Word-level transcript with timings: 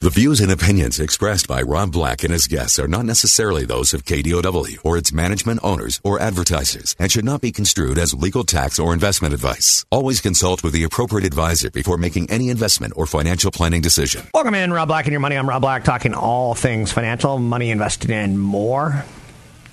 The 0.00 0.10
views 0.10 0.38
and 0.40 0.52
opinions 0.52 1.00
expressed 1.00 1.48
by 1.48 1.60
Rob 1.60 1.90
Black 1.90 2.22
and 2.22 2.32
his 2.32 2.46
guests 2.46 2.78
are 2.78 2.86
not 2.86 3.04
necessarily 3.04 3.64
those 3.64 3.92
of 3.92 4.04
KDOW 4.04 4.78
or 4.84 4.96
its 4.96 5.12
management 5.12 5.58
owners 5.64 6.00
or 6.04 6.20
advertisers 6.20 6.94
and 7.00 7.10
should 7.10 7.24
not 7.24 7.40
be 7.40 7.50
construed 7.50 7.98
as 7.98 8.14
legal 8.14 8.44
tax 8.44 8.78
or 8.78 8.94
investment 8.94 9.34
advice. 9.34 9.84
Always 9.90 10.20
consult 10.20 10.62
with 10.62 10.72
the 10.72 10.84
appropriate 10.84 11.26
advisor 11.26 11.72
before 11.72 11.96
making 11.96 12.30
any 12.30 12.48
investment 12.48 12.92
or 12.94 13.06
financial 13.06 13.50
planning 13.50 13.80
decision. 13.80 14.22
Welcome 14.32 14.54
in, 14.54 14.72
Rob 14.72 14.86
Black 14.86 15.06
and 15.06 15.12
your 15.12 15.18
money. 15.18 15.34
I'm 15.34 15.48
Rob 15.48 15.62
Black, 15.62 15.82
talking 15.82 16.14
all 16.14 16.54
things 16.54 16.92
financial, 16.92 17.36
money 17.40 17.72
invested 17.72 18.10
in 18.10 18.38
more. 18.38 19.04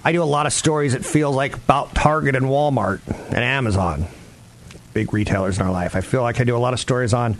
I 0.03 0.11
do 0.11 0.23
a 0.23 0.25
lot 0.25 0.47
of 0.47 0.53
stories. 0.53 0.95
It 0.95 1.05
feels 1.05 1.35
like 1.35 1.55
about 1.55 1.93
Target 1.93 2.35
and 2.35 2.47
Walmart 2.47 3.01
and 3.27 3.43
Amazon, 3.43 4.07
big 4.91 5.13
retailers 5.13 5.59
in 5.59 5.67
our 5.67 5.71
life. 5.71 5.95
I 5.95 6.01
feel 6.01 6.23
like 6.23 6.41
I 6.41 6.45
do 6.45 6.57
a 6.57 6.57
lot 6.57 6.73
of 6.73 6.79
stories 6.79 7.13
on 7.13 7.37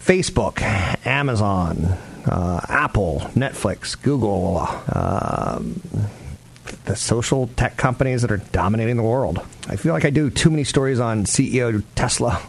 Facebook, 0.00 0.60
Amazon, 1.06 1.84
uh, 2.26 2.60
Apple, 2.68 3.20
Netflix, 3.34 4.00
Google, 4.00 4.66
um, 4.92 5.80
the 6.86 6.96
social 6.96 7.48
tech 7.56 7.76
companies 7.76 8.22
that 8.22 8.30
are 8.30 8.38
dominating 8.38 8.96
the 8.96 9.02
world. 9.02 9.40
I 9.68 9.76
feel 9.76 9.92
like 9.92 10.04
I 10.04 10.10
do 10.10 10.30
too 10.30 10.50
many 10.50 10.64
stories 10.64 11.00
on 11.00 11.24
CEO 11.24 11.82
Tesla, 11.94 12.40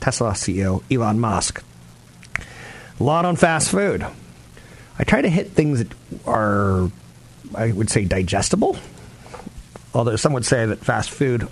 Tesla 0.00 0.32
CEO 0.32 0.82
Elon 0.90 1.18
Musk. 1.18 1.62
A 2.98 3.02
lot 3.02 3.24
on 3.24 3.36
fast 3.36 3.70
food. 3.70 4.06
I 4.98 5.04
try 5.04 5.20
to 5.20 5.28
hit 5.28 5.50
things 5.52 5.82
that 5.82 5.92
are, 6.26 6.90
I 7.54 7.72
would 7.72 7.90
say, 7.90 8.04
digestible. 8.04 8.76
Although 9.94 10.16
some 10.16 10.32
would 10.32 10.46
say 10.46 10.66
that 10.66 10.84
fast 10.84 11.10
food, 11.10 11.48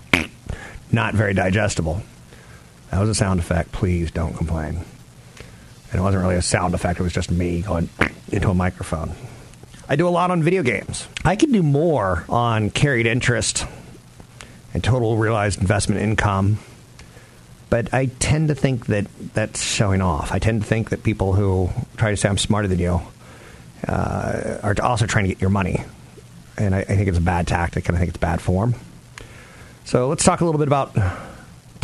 not 0.93 1.15
very 1.15 1.35
digestible. 1.35 2.03
That 2.95 3.01
was 3.01 3.11
a 3.11 3.15
sound 3.17 3.41
effect. 3.41 3.73
Please 3.73 4.13
don't 4.13 4.35
complain. 4.35 4.77
And 5.91 6.01
it 6.01 6.01
wasn't 6.01 6.23
really 6.23 6.37
a 6.37 6.43
sound 6.43 6.75
effect, 6.75 7.01
it 7.01 7.03
was 7.03 7.13
just 7.13 7.29
me 7.29 7.61
going 7.61 7.89
into 8.31 8.51
a 8.51 8.55
microphone. 8.55 9.17
I 9.89 9.97
do 9.97 10.07
a 10.07 10.11
lot 10.11 10.31
on 10.31 10.45
video 10.45 10.63
games. 10.63 11.09
I 11.25 11.35
can 11.35 11.51
do 11.51 11.65
more 11.65 12.25
on 12.29 12.71
carried 12.71 13.07
interest 13.07 13.67
and 14.73 14.85
total 14.85 15.17
realized 15.17 15.61
investment 15.61 16.03
income, 16.03 16.61
but 17.69 17.93
I 17.93 18.07
tend 18.07 18.47
to 18.49 18.55
think 18.55 18.87
that 18.87 19.07
that's 19.35 19.61
showing 19.61 20.01
off. 20.01 20.31
I 20.31 20.39
tend 20.39 20.63
to 20.63 20.67
think 20.67 20.91
that 20.91 21.03
people 21.03 21.33
who 21.33 21.71
try 21.97 22.13
to 22.13 22.17
say 22.17 22.29
I'm 22.29 22.39
smarter 22.39 22.69
than 22.69 22.79
you 22.79 23.01
uh, 23.89 24.59
are 24.63 24.77
also 24.81 25.07
trying 25.07 25.25
to 25.25 25.31
get 25.31 25.41
your 25.41 25.51
money. 25.51 25.83
And 26.57 26.77
I, 26.77 26.83
I 26.83 26.85
think 26.85 27.09
it's 27.09 27.19
a 27.19 27.21
bad 27.21 27.49
tactic, 27.49 27.89
and 27.89 27.97
I 27.97 27.99
think 27.99 28.11
it's 28.11 28.19
bad 28.19 28.41
form. 28.41 28.77
So 29.85 30.09
let's 30.09 30.23
talk 30.23 30.43
a 30.43 30.45
little 30.45 30.61
bit 30.61 30.69
about 30.69 30.97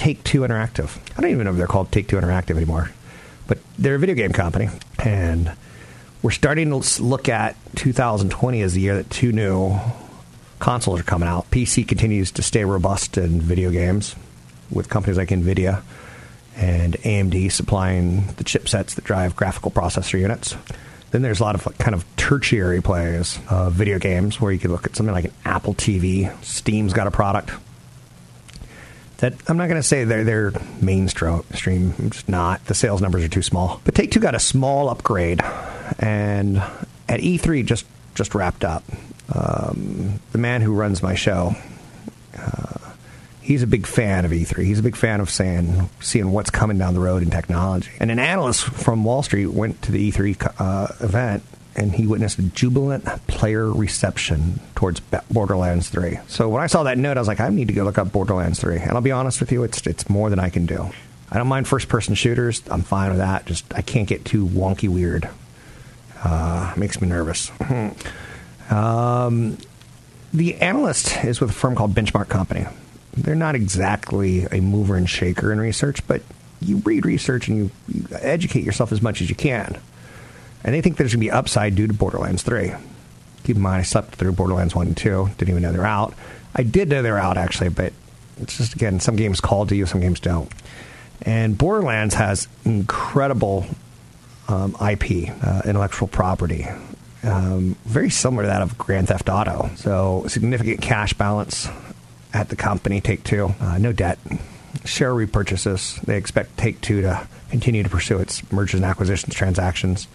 Take 0.01 0.25
Two 0.25 0.41
Interactive. 0.41 0.97
I 1.19 1.21
don't 1.21 1.31
even 1.31 1.45
know 1.45 1.51
if 1.51 1.59
they're 1.59 1.67
called 1.67 1.93
Take 1.93 2.09
Two 2.09 2.17
Interactive 2.17 2.57
anymore, 2.57 2.91
but 3.47 3.59
they're 3.79 3.97
a 3.97 3.99
video 3.99 4.15
game 4.15 4.33
company, 4.33 4.71
and 4.99 5.53
we're 6.23 6.31
starting 6.31 6.71
to 6.71 7.03
look 7.03 7.29
at 7.29 7.55
2020 7.77 8.63
as 8.63 8.73
the 8.73 8.81
year 8.81 8.95
that 8.95 9.11
two 9.11 9.31
new 9.31 9.79
consoles 10.59 11.01
are 11.01 11.03
coming 11.03 11.29
out. 11.29 11.51
PC 11.51 11.87
continues 11.87 12.31
to 12.31 12.43
stay 12.43 12.65
robust 12.65 13.19
in 13.19 13.43
video 13.43 13.71
games 13.71 14.17
with 14.71 14.89
companies 14.89 15.19
like 15.19 15.29
Nvidia 15.29 15.83
and 16.57 16.95
AMD 16.95 17.53
supplying 17.53 18.25
the 18.39 18.45
chipsets 18.45 18.95
that 18.95 19.05
drive 19.05 19.37
graphical 19.37 19.71
processor 19.71 20.19
units. 20.19 20.57
Then 21.11 21.21
there's 21.21 21.41
a 21.41 21.45
lot 21.45 21.57
of 21.57 21.77
kind 21.77 21.95
of 21.95 22.07
tertiary 22.17 22.81
plays 22.81 23.39
of 23.51 23.75
video 23.75 23.99
games 23.99 24.41
where 24.41 24.51
you 24.51 24.59
could 24.59 24.71
look 24.71 24.87
at 24.87 24.97
something 24.97 25.15
like 25.15 25.27
an 25.27 25.35
Apple 25.45 25.75
TV. 25.75 26.35
Steam's 26.43 26.95
got 26.95 27.07
a 27.07 27.11
product 27.11 27.51
that 29.21 29.35
I'm 29.49 29.57
not 29.57 29.69
going 29.69 29.81
to 29.81 29.87
say 29.87 30.05
they're 30.05 30.25
they're 30.25 30.53
mainstream. 30.81 31.95
I'm 31.99 32.11
not. 32.27 32.65
The 32.67 32.75
sales 32.75 33.01
numbers 33.01 33.23
are 33.25 33.29
too 33.29 33.43
small. 33.43 33.81
But 33.85 33.95
Take 33.95 34.11
Two 34.11 34.21
got 34.21 34.35
a 34.35 34.41
small 34.41 34.89
upgrade, 34.89 35.41
and 35.99 36.59
at 37.09 37.21
E3 37.21 37.65
just 37.65 37.87
just 38.15 38.35
wrapped 38.35 38.65
up. 38.65 38.83
Um, 39.33 40.21
the 40.33 40.39
man 40.39 40.61
who 40.63 40.75
runs 40.75 41.03
my 41.03 41.15
show, 41.15 41.55
uh, 42.37 42.79
he's 43.41 43.63
a 43.63 43.67
big 43.67 43.87
fan 43.87 44.25
of 44.25 44.33
E3. 44.33 44.65
He's 44.65 44.81
a 44.81 44.83
big 44.83 44.97
fan 44.97 45.21
of 45.21 45.31
saying 45.31 45.89
seeing 46.01 46.33
what's 46.33 46.51
coming 46.51 46.79
down 46.79 46.95
the 46.95 47.01
road 47.01 47.23
in 47.23 47.31
technology. 47.31 47.91
And 48.01 48.11
an 48.11 48.19
analyst 48.19 48.65
from 48.65 49.05
Wall 49.05 49.23
Street 49.23 49.47
went 49.47 49.83
to 49.83 49.93
the 49.93 50.11
E3 50.11 50.55
uh, 50.59 50.89
event 51.01 51.43
and 51.77 51.93
he 51.95 52.07
witnessed 52.07 52.39
a 52.39 52.43
jubilant 52.43 53.05
player 53.27 53.71
reception 53.71 54.61
towards 54.75 55.01
Borderlands 55.31 55.89
3. 55.89 56.19
So 56.27 56.49
when 56.49 56.63
I 56.63 56.67
saw 56.67 56.83
that 56.83 56.99
note, 56.99 57.17
I 57.17 57.21
was 57.21 57.29
like, 57.29 57.41
I 57.41 57.49
need 57.49 57.69
to 57.69 57.75
go 57.75 57.85
look 57.85 57.99
up 57.99 58.13
Borderlands 58.13 58.61
3. 58.61 58.79
And 58.79 58.93
I'll 58.93 59.01
be 59.01 59.13
honest 59.13 59.41
with 59.41 59.53
you, 59.53 59.63
it's 59.63 59.87
it's 59.87 60.09
more 60.11 60.31
than 60.31 60.39
I 60.39 60.51
can 60.51 60.67
do. 60.67 60.91
I 61.31 61.39
don't 61.39 61.47
mind 61.47 61.69
first 61.69 61.89
person 61.89 62.15
shooters. 62.15 62.63
I'm 62.71 62.83
fine 62.83 63.11
with 63.11 63.19
that. 63.19 63.47
Just 63.47 63.73
I 63.75 63.83
can't 63.83 64.09
get 64.09 64.25
too 64.25 64.47
wonky 64.47 64.89
weird. 64.89 65.29
Uh, 66.23 66.75
makes 66.77 67.01
me 67.01 67.09
nervous. 67.09 67.51
um, 68.71 69.57
the 70.35 70.57
analyst 70.57 71.25
is 71.25 71.41
with 71.41 71.51
a 71.51 71.53
firm 71.53 71.75
called 71.77 71.95
Benchmark 71.95 72.29
Company. 72.29 72.67
They're 73.17 73.35
not 73.35 73.55
exactly 73.55 74.45
a 74.53 74.61
mover 74.61 74.97
and 74.97 75.09
shaker 75.09 75.53
in 75.53 75.61
research, 75.61 76.07
but 76.07 76.23
you 76.61 76.79
read 76.79 77.07
research 77.07 77.49
and 77.49 77.57
you, 77.57 77.71
you 77.89 78.07
educate 78.21 78.65
yourself 78.65 78.93
as 78.93 79.03
much 79.03 79.21
as 79.21 79.29
you 79.29 79.35
can. 79.35 79.81
And 80.65 80.75
they 80.75 80.81
think 80.81 80.97
there's 80.97 81.13
going 81.13 81.21
to 81.21 81.27
be 81.27 81.31
upside 81.31 81.75
due 81.75 81.87
to 81.87 81.95
Borderlands 81.95 82.43
3. 82.43 82.73
Keep 83.45 83.57
in 83.57 83.63
mind, 83.63 83.81
I 83.81 83.83
slept 83.83 84.15
through 84.15 84.33
Borderlands 84.33 84.75
1 84.75 84.89
and 84.89 84.97
2. 84.97 85.31
Didn't 85.39 85.49
even 85.49 85.63
know 85.63 85.73
they're 85.73 85.87
out. 85.87 86.15
I 86.55 86.63
did 86.63 86.89
know 86.89 87.03
they're 87.03 87.19
out, 87.19 87.39
actually, 87.39 87.71
but 87.71 87.93
it's 88.41 88.57
just, 88.57 88.75
again, 88.75 89.01
some 89.01 89.17
games 89.17 89.41
call 89.41 89.67
to 89.67 89.77
you, 89.77 89.87
some 89.87 90.01
games 90.01 90.21
don't. 90.21 90.51
And 91.23 91.57
Borderlands 91.57 92.15
has 92.15 92.49
incredible 92.65 93.67
um, 94.49 94.75
IP, 94.81 95.31
uh, 95.43 95.63
intellectual 95.65 96.09
property, 96.09 96.67
um, 97.23 97.77
very 97.85 98.11
similar 98.11 98.43
to 98.45 98.49
that 98.49 98.63
of 98.63 98.79
Grand 98.79 99.09
Theft 99.09 99.29
Auto. 99.29 99.71
So, 99.77 100.25
significant 100.29 100.81
cash 100.81 101.13
balance 101.15 101.69
at 102.33 102.49
the 102.49 102.57
company, 102.57 103.01
Take 103.01 103.25
Two, 103.25 103.55
uh, 103.61 103.79
no 103.79 103.93
debt, 103.93 104.19
share 104.85 105.13
repurchases. 105.13 106.01
They 106.01 106.17
expect 106.17 106.57
Take 106.57 106.81
Two 106.81 107.03
to 107.03 107.29
continue 107.51 107.83
to 107.83 107.89
pursue 107.89 108.19
its 108.19 108.51
mergers 108.51 108.81
and 108.81 108.85
acquisitions 108.85 109.35
transactions. 109.35 110.09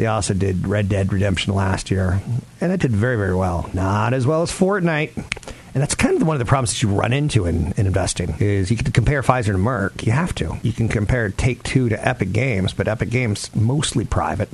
They 0.00 0.06
also 0.06 0.32
did 0.32 0.66
Red 0.66 0.88
Dead 0.88 1.12
Redemption 1.12 1.54
last 1.54 1.90
year, 1.90 2.22
and 2.58 2.72
it 2.72 2.80
did 2.80 2.90
very, 2.90 3.16
very 3.16 3.34
well. 3.34 3.68
Not 3.74 4.14
as 4.14 4.26
well 4.26 4.40
as 4.40 4.50
Fortnite. 4.50 5.14
And 5.14 5.82
that's 5.82 5.94
kind 5.94 6.16
of 6.16 6.26
one 6.26 6.36
of 6.36 6.38
the 6.38 6.46
problems 6.46 6.70
that 6.70 6.82
you 6.82 6.88
run 6.88 7.12
into 7.12 7.44
in, 7.44 7.72
in 7.72 7.86
investing 7.86 8.34
is 8.38 8.70
you 8.70 8.78
can 8.78 8.92
compare 8.92 9.22
Pfizer 9.22 9.52
to 9.52 9.58
Merck. 9.58 10.06
You 10.06 10.12
have 10.12 10.34
to. 10.36 10.56
You 10.62 10.72
can 10.72 10.88
compare 10.88 11.28
Take 11.28 11.62
Two 11.64 11.90
to 11.90 12.08
Epic 12.08 12.32
Games, 12.32 12.72
but 12.72 12.88
Epic 12.88 13.10
Games 13.10 13.54
mostly 13.54 14.06
private. 14.06 14.48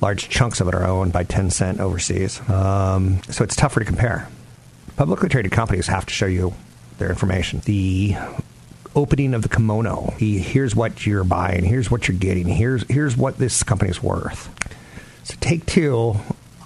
Large 0.00 0.28
chunks 0.28 0.60
of 0.60 0.68
it 0.68 0.76
are 0.76 0.84
owned 0.84 1.12
by 1.12 1.24
Tencent 1.24 1.80
overseas, 1.80 2.40
um, 2.48 3.20
so 3.24 3.42
it's 3.42 3.56
tougher 3.56 3.80
to 3.80 3.86
compare. 3.86 4.28
Publicly 4.94 5.28
traded 5.28 5.50
companies 5.50 5.88
have 5.88 6.06
to 6.06 6.14
show 6.14 6.26
you 6.26 6.54
their 6.98 7.10
information. 7.10 7.62
The 7.64 8.14
opening 8.94 9.34
of 9.34 9.42
the 9.42 9.48
kimono. 9.48 10.14
He, 10.18 10.38
here's 10.38 10.74
what 10.74 11.06
you're 11.06 11.24
buying. 11.24 11.64
Here's 11.64 11.90
what 11.90 12.08
you're 12.08 12.16
getting. 12.16 12.46
Here's 12.46 12.84
here's 12.88 13.16
what 13.16 13.38
this 13.38 13.62
company's 13.62 14.02
worth. 14.02 14.48
So 15.24 15.34
Take 15.40 15.66
Two, 15.66 16.16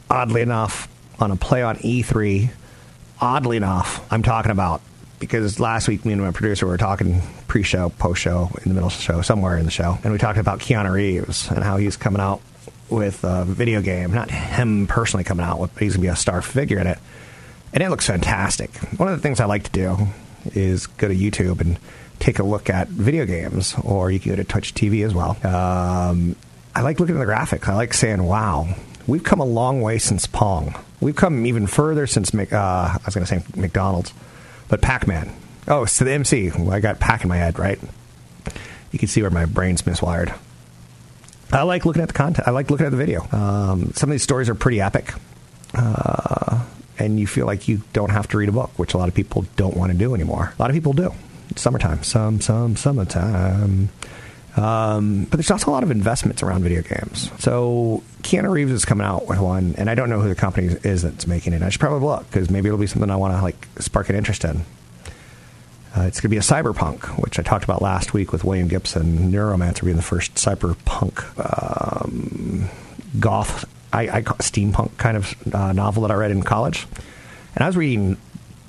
oddly 0.09 0.43
enough, 0.43 0.88
on 1.21 1.31
a 1.31 1.37
play 1.37 1.62
on 1.62 1.76
E3, 1.76 2.50
oddly 3.21 3.56
enough, 3.56 4.06
I'm 4.11 4.23
talking 4.23 4.50
about 4.50 4.81
because 5.19 5.61
last 5.61 5.88
week 5.88 6.05
me 6.05 6.12
and 6.12 6.23
my 6.23 6.32
producer 6.32 6.67
were 6.67 6.76
talking 6.76 7.23
pre-show, 7.47 7.91
post-show, 7.91 8.50
in 8.62 8.69
the 8.69 8.75
middle 8.75 8.88
of 8.88 8.97
the 8.97 9.00
show, 9.03 9.23
somewhere 9.23 9.56
in 9.56 9.65
the 9.65 9.70
show, 9.70 9.99
and 10.03 10.12
we 10.12 10.19
talked 10.19 10.38
about 10.38 10.59
Keanu 10.59 10.91
Reeves 10.93 11.50
and 11.50 11.62
how 11.62 11.77
he's 11.77 11.97
coming 11.97 12.20
out 12.20 12.41
with 12.91 13.25
a 13.25 13.44
video 13.44 13.81
game. 13.81 14.12
Not 14.12 14.31
him 14.31 14.87
personally 14.87 15.25
coming 15.25 15.47
out 15.47 15.61
with, 15.61 15.73
but 15.75 15.82
he's 15.82 15.94
gonna 15.94 16.03
be 16.03 16.09
a 16.09 16.17
star 16.17 16.43
figure 16.43 16.79
in 16.79 16.87
it, 16.87 16.99
and 17.73 17.82
it 17.82 17.91
looks 17.91 18.06
fantastic. 18.06 18.75
One 18.99 19.09
of 19.09 19.17
the 19.17 19.23
things 19.23 19.41
I 19.41 19.47
like 19.47 19.65
to 19.65 19.70
do 19.70 20.09
is 20.55 20.87
go 20.87 21.09
to 21.09 21.15
YouTube 21.15 21.61
and 21.61 21.79
take 22.25 22.38
a 22.38 22.43
look 22.43 22.71
at 22.71 22.88
video 22.88 23.26
games, 23.26 23.75
or 23.85 24.11
you 24.11 24.19
can 24.19 24.32
go 24.32 24.37
to 24.37 24.44
Twitch 24.44 24.73
TV 24.73 25.05
as 25.05 25.15
well. 25.15 25.37
Um, 25.44 26.37
I 26.75 26.81
like 26.81 26.99
looking 26.99 27.17
at 27.17 27.19
the 27.19 27.31
graphics. 27.31 27.69
I 27.69 27.75
like 27.75 27.93
saying, 27.93 28.23
"Wow, 28.23 28.75
we've 29.06 29.23
come 29.23 29.41
a 29.41 29.44
long 29.44 29.82
way 29.82 29.99
since 29.99 30.26
Pong. 30.26 30.75
We've 31.00 31.15
come 31.15 31.44
even 31.44 31.67
further 31.67 32.06
since 32.06 32.35
uh, 32.35 32.47
I 32.50 32.99
was 33.05 33.15
going 33.15 33.26
to 33.26 33.41
say 33.41 33.43
McDonald's, 33.55 34.15
but 34.69 34.81
Pac-Man. 34.81 35.31
Oh, 35.69 35.82
it's 35.82 35.99
to 35.99 36.05
the 36.05 36.12
MC. 36.12 36.50
I 36.50 36.81
got 36.81 36.99
Pac 36.99 37.25
in 37.25 37.29
my 37.29 37.37
head, 37.37 37.59
right? 37.59 37.79
You 38.91 38.99
can 38.99 39.09
see 39.09 39.20
where 39.20 39.31
my 39.31 39.44
brain's 39.44 39.82
miswired. 39.82 40.35
I 41.53 41.62
like 41.62 41.85
looking 41.85 42.00
at 42.00 42.09
the 42.09 42.15
content. 42.15 42.49
I 42.49 42.53
like 42.53 42.70
looking 42.70 42.87
at 42.87 42.91
the 42.91 42.97
video. 42.97 43.27
Um, 43.32 43.93
some 43.93 44.09
of 44.09 44.12
these 44.12 44.23
stories 44.23 44.49
are 44.49 44.55
pretty 44.55 44.81
epic. 44.81 45.12
Uh, 45.75 46.65
and 46.99 47.20
you 47.20 47.27
feel 47.27 47.44
like 47.44 47.69
you 47.69 47.82
don't 47.93 48.11
have 48.11 48.29
to 48.29 48.38
read 48.38 48.49
a 48.49 48.53
book, 48.53 48.70
which 48.79 48.94
a 48.94 48.99
lot 48.99 49.09
of 49.09 49.15
people 49.15 49.44
don't 49.56 49.77
want 49.77 49.93
to 49.93 49.99
do 49.99 50.15
anymore. 50.15 50.55
A 50.59 50.62
lot 50.62 50.70
of 50.70 50.75
people 50.75 50.94
do. 50.94 51.12
Summertime, 51.56 52.02
some, 52.02 52.41
some, 52.41 52.76
summertime. 52.76 53.91
Um, 54.56 55.25
but 55.25 55.37
there's 55.37 55.50
also 55.50 55.70
a 55.70 55.73
lot 55.73 55.82
of 55.82 55.91
investments 55.91 56.43
around 56.43 56.62
video 56.62 56.82
games. 56.82 57.31
So 57.41 58.02
Keanu 58.23 58.50
Reeves 58.50 58.70
is 58.70 58.85
coming 58.85 59.06
out 59.06 59.26
with 59.26 59.41
one, 59.41 59.75
and 59.76 59.91
I 59.91 59.94
don't 59.94 60.08
know 60.08 60.20
who 60.20 60.29
the 60.29 60.35
company 60.35 60.69
is 60.85 61.02
that's 61.02 61.26
making 61.26 61.52
it. 61.52 61.62
I 61.62 61.70
should 61.70 61.81
probably 61.81 62.06
look 62.06 62.26
because 62.31 62.50
maybe 62.50 62.69
it'll 62.69 62.79
be 62.79 62.87
something 62.87 63.11
I 63.11 63.17
want 63.17 63.35
to 63.35 63.43
like 63.43 63.67
spark 63.79 64.11
an 64.11 64.17
interest 64.17 64.44
in. 64.44 64.64
Uh, 65.96 66.02
it's 66.02 66.20
going 66.20 66.29
to 66.29 66.35
be 66.35 66.37
a 66.37 66.41
cyberpunk, 66.41 67.20
which 67.23 67.38
I 67.38 67.43
talked 67.43 67.64
about 67.64 67.81
last 67.81 68.12
week 68.12 68.32
with 68.32 68.43
William 68.43 68.67
Gibson. 68.67 69.31
Neuromancer 69.31 69.85
being 69.85 69.96
the 69.96 70.02
first 70.02 70.35
cyberpunk 70.35 71.23
um, 71.38 72.69
goth, 73.20 73.64
I, 73.93 74.08
I 74.08 74.23
steampunk 74.23 74.96
kind 74.96 75.17
of 75.17 75.55
uh, 75.55 75.73
novel 75.73 76.02
that 76.02 76.11
I 76.11 76.14
read 76.14 76.32
in 76.32 76.43
college. 76.43 76.87
And 77.55 77.62
I 77.62 77.69
was 77.69 77.76
reading 77.76 78.17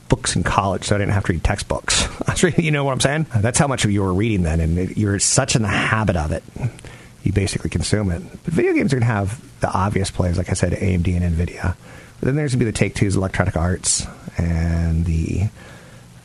books 0.07 0.35
in 0.35 0.43
college, 0.43 0.85
so 0.85 0.95
I 0.95 0.99
didn't 0.99 1.13
have 1.13 1.25
to 1.25 1.33
read 1.33 1.43
textbooks. 1.43 2.07
You 2.57 2.69
know 2.69 2.83
what 2.83 2.91
I'm 2.91 2.99
saying? 2.99 3.27
That's 3.37 3.57
how 3.57 3.67
much 3.67 3.85
of 3.85 3.91
you 3.91 4.01
were 4.03 4.13
reading 4.13 4.43
then, 4.43 4.59
and 4.59 4.97
you're 4.97 5.19
such 5.19 5.55
in 5.55 5.61
the 5.61 5.69
habit 5.69 6.15
of 6.17 6.31
it. 6.31 6.43
You 7.23 7.31
basically 7.31 7.69
consume 7.69 8.11
it. 8.11 8.21
But 8.43 8.53
video 8.53 8.73
games 8.73 8.91
are 8.91 8.97
going 8.97 9.07
to 9.07 9.13
have 9.13 9.41
the 9.61 9.71
obvious 9.71 10.11
players, 10.11 10.37
like 10.37 10.49
I 10.49 10.53
said, 10.53 10.73
AMD 10.73 11.15
and 11.15 11.35
NVIDIA. 11.35 11.75
But 12.19 12.25
then 12.25 12.35
there's 12.35 12.51
going 12.51 12.59
to 12.59 12.65
be 12.65 12.71
the 12.71 12.77
Take 12.77 12.93
Two's 12.93 13.15
Electronic 13.15 13.55
Arts 13.55 14.05
and 14.37 15.05
the 15.05 15.43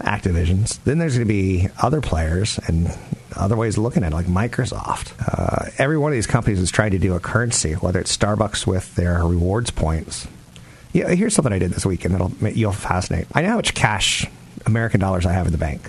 Activisions. 0.01 0.83
Then 0.85 0.99
there's 0.99 1.15
going 1.17 1.29
to 1.29 1.33
be 1.33 1.69
other 1.81 2.01
players 2.01 2.59
and 2.67 2.91
other 3.37 3.57
ways 3.57 3.77
of 3.77 3.85
looking 3.85 4.03
at 4.03 4.13
it, 4.13 4.17
like 4.17 4.27
Microsoft. 4.27 5.13
Uh, 5.21 5.71
every 5.79 5.97
one 5.97 6.11
of 6.13 6.17
these 6.17 6.27
companies 6.27 6.59
is 6.59 6.71
trying 6.71 6.91
to 6.91 6.99
do 6.99 7.15
a 7.15 7.21
currency, 7.21 7.75
whether 7.75 8.01
it's 8.01 8.17
Starbucks 8.17 8.67
with 8.67 8.95
their 8.97 9.25
rewards 9.25 9.71
points. 9.71 10.27
Yeah, 10.93 11.09
here's 11.11 11.35
something 11.35 11.53
I 11.53 11.59
did 11.59 11.71
this 11.71 11.87
weekend 11.87 12.15
that'll 12.15 12.33
you'll 12.49 12.73
fascinate. 12.73 13.27
I 13.33 13.43
know 13.43 13.51
how 13.51 13.57
much 13.57 13.75
cash, 13.75 14.27
American 14.67 15.01
dollars, 15.01 15.27
I 15.27 15.33
have 15.33 15.47
in 15.47 15.53
the 15.53 15.59
bank. 15.59 15.89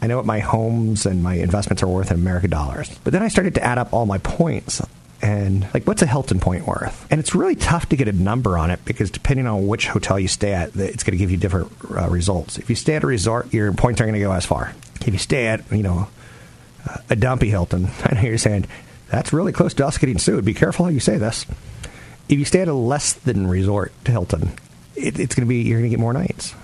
I 0.00 0.06
know 0.06 0.16
what 0.16 0.26
my 0.26 0.40
homes 0.40 1.06
and 1.06 1.22
my 1.22 1.34
investments 1.34 1.82
are 1.82 1.88
worth 1.88 2.10
in 2.10 2.16
American 2.16 2.50
dollars. 2.50 2.96
But 3.02 3.12
then 3.12 3.22
I 3.22 3.28
started 3.28 3.54
to 3.54 3.64
add 3.64 3.78
up 3.78 3.92
all 3.92 4.06
my 4.06 4.18
points 4.18 4.82
and 5.22 5.66
like 5.72 5.84
what's 5.84 6.02
a 6.02 6.06
Hilton 6.06 6.40
point 6.40 6.66
worth? 6.66 7.06
And 7.10 7.18
it's 7.18 7.34
really 7.34 7.56
tough 7.56 7.88
to 7.88 7.96
get 7.96 8.08
a 8.08 8.12
number 8.12 8.58
on 8.58 8.70
it 8.70 8.84
because 8.84 9.10
depending 9.10 9.46
on 9.46 9.66
which 9.66 9.88
hotel 9.88 10.18
you 10.18 10.28
stay 10.28 10.52
at, 10.52 10.76
it's 10.76 11.02
going 11.02 11.12
to 11.12 11.18
give 11.18 11.30
you 11.30 11.36
different 11.36 11.72
uh, 11.90 12.08
results. 12.08 12.58
If 12.58 12.68
you 12.68 12.76
stay 12.76 12.96
at 12.96 13.04
a 13.04 13.06
resort, 13.06 13.52
your 13.52 13.72
points 13.72 14.00
aren't 14.00 14.12
going 14.12 14.20
to 14.20 14.26
go 14.26 14.32
as 14.32 14.44
far. 14.44 14.74
If 15.00 15.08
you 15.08 15.18
stay 15.18 15.46
at 15.46 15.70
you 15.72 15.82
know 15.82 16.08
a 17.08 17.16
dumpy 17.16 17.48
Hilton, 17.48 17.88
I 18.04 18.14
know 18.14 18.20
you're 18.22 18.38
saying 18.38 18.66
that's 19.08 19.32
really 19.32 19.52
close 19.52 19.74
to 19.74 19.86
us 19.86 19.98
getting 19.98 20.18
sued. 20.18 20.44
Be 20.44 20.54
careful 20.54 20.84
how 20.84 20.90
you 20.90 21.00
say 21.00 21.16
this. 21.16 21.46
If 22.28 22.38
you 22.38 22.44
stay 22.44 22.60
at 22.60 22.68
a 22.68 22.74
less 22.74 23.12
than 23.12 23.46
resort 23.46 23.92
Hilton, 24.04 24.52
it, 24.96 25.18
it's 25.18 25.34
going 25.34 25.46
to 25.46 25.48
be 25.48 25.62
you're 25.62 25.78
going 25.78 25.90
to 25.90 25.96
get 25.96 26.00
more 26.00 26.12
nights, 26.12 26.54